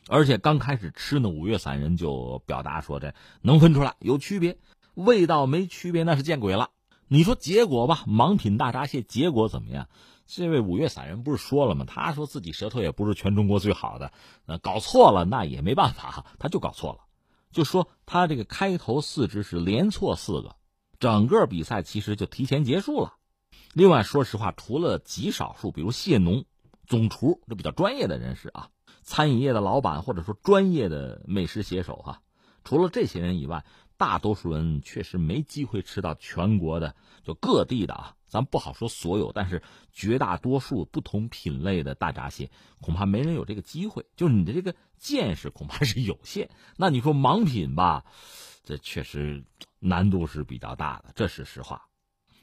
[0.08, 4.58] 而且刚开始吃呢，五岳散人就表达说这能分出来有区别，
[4.94, 6.70] 味道没区别那是见鬼了。
[7.06, 9.88] 你说结果吧，盲品大闸蟹结果怎么样？
[10.26, 11.86] 这位五岳散人不是说了吗？
[11.86, 14.12] 他说自己舌头也不是全中国最好的，
[14.44, 16.98] 那搞错了那也没办法，他就搞错了，
[17.50, 20.56] 就说他这个开头四只是连错四个，
[21.00, 23.14] 整个比赛其实就提前结束了。
[23.74, 26.44] 另外，说实话，除了极少数，比如蟹农、
[26.86, 28.70] 总厨这比较专业的人士啊，
[29.02, 32.22] 餐饮业的老板或者说专业的美食写手哈，
[32.64, 33.64] 除了这些人以外，
[33.96, 36.94] 大多数人确实没机会吃到全国的
[37.24, 39.62] 就各地的啊，咱不好说所有，但是
[39.92, 42.50] 绝大多数不同品类的大闸蟹，
[42.80, 44.06] 恐怕没人有这个机会。
[44.16, 46.48] 就是你的这个见识恐怕是有限。
[46.76, 48.04] 那你说盲品吧，
[48.64, 49.44] 这确实
[49.78, 51.88] 难度是比较大的，这是实话。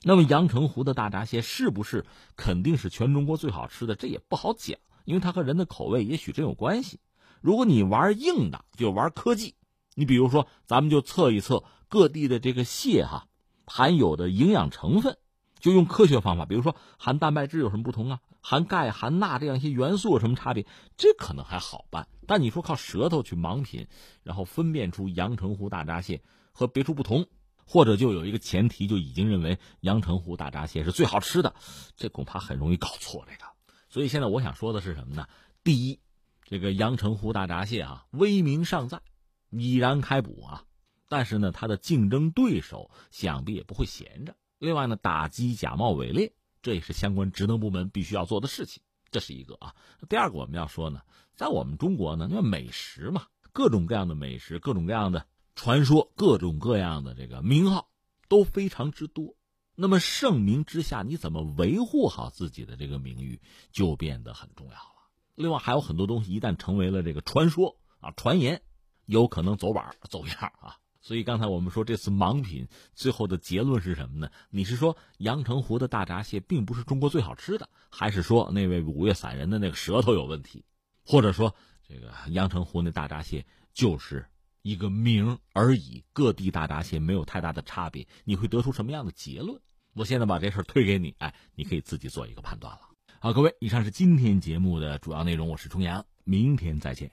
[0.07, 3.95] 那么阳澄湖的大闸蟹是不是肯定是全中国最好吃的？
[3.95, 6.99] 这也不好讲，因为它和人的口味也许真有关系。
[7.41, 9.55] 如果你玩硬的，就玩科技。
[9.95, 13.25] 你比如说，咱们就测一测各地的这个蟹哈
[13.65, 15.17] 含有的营养成分，
[15.59, 18.19] 就用科学方法，比如说含蛋白质有什么不同啊？
[18.41, 20.67] 含钙、含钠这样一些元素有什么差别？
[20.97, 22.07] 这可能还好办。
[22.27, 23.87] 但你说靠舌头去盲品，
[24.21, 27.25] 然后分辨出阳澄湖大闸蟹和别处不同。
[27.65, 31.55] 或者就有一个前提，就已经认为阳澄湖大闸蟹是最好吃的，
[31.95, 33.51] 这恐怕很容易搞错这个。
[33.89, 35.27] 所以现在我想说的是什么呢？
[35.63, 35.99] 第一，
[36.43, 39.01] 这个阳澄湖大闸蟹啊，威名尚在，
[39.49, 40.63] 已然开捕啊。
[41.07, 44.35] 但是呢，它的竞争对手想必也不会闲着。
[44.59, 48.83] 另外呢，打击假冒伪劣，这也是相关职能部门必须要做的事情。
[49.11, 49.75] 这是一个啊。
[50.09, 51.01] 第二个我们要说呢，
[51.35, 55.25] 在我们中国呢，因为美食嘛，各种各样的美食，各种各样的。
[55.55, 57.89] 传说各种各样的这个名号
[58.27, 59.35] 都非常之多，
[59.73, 63.41] 那么盛名之下，你怎么维护好自己的这个名誉
[63.71, 65.09] 就变得很重要了。
[65.33, 68.61] 另外还有很多东西一旦成为了这个传说啊、传言，
[69.05, 70.77] 有可能走板走样啊。
[71.01, 74.31] 所以刚才我们说这次盲品最后的结论是什么呢？
[74.49, 80.65] 你是说阳澄湖的大闸蟹并不是中国最好吃的，还是说那位五岳散人的那个舌头有问题，
[81.05, 81.55] 或者说
[81.87, 84.27] 这个阳澄湖那大闸蟹就是？
[84.65, 89.61] 一个名而已，各地大闸蟹没有太大的差别，你会得出什么样的结论？
[89.93, 92.79] 我现在把这事儿推给你，哎，你可以自己做一个判断了。
[93.19, 97.11] 好，各位，以上是今天节目的主要内容，我是重阳，明天再见。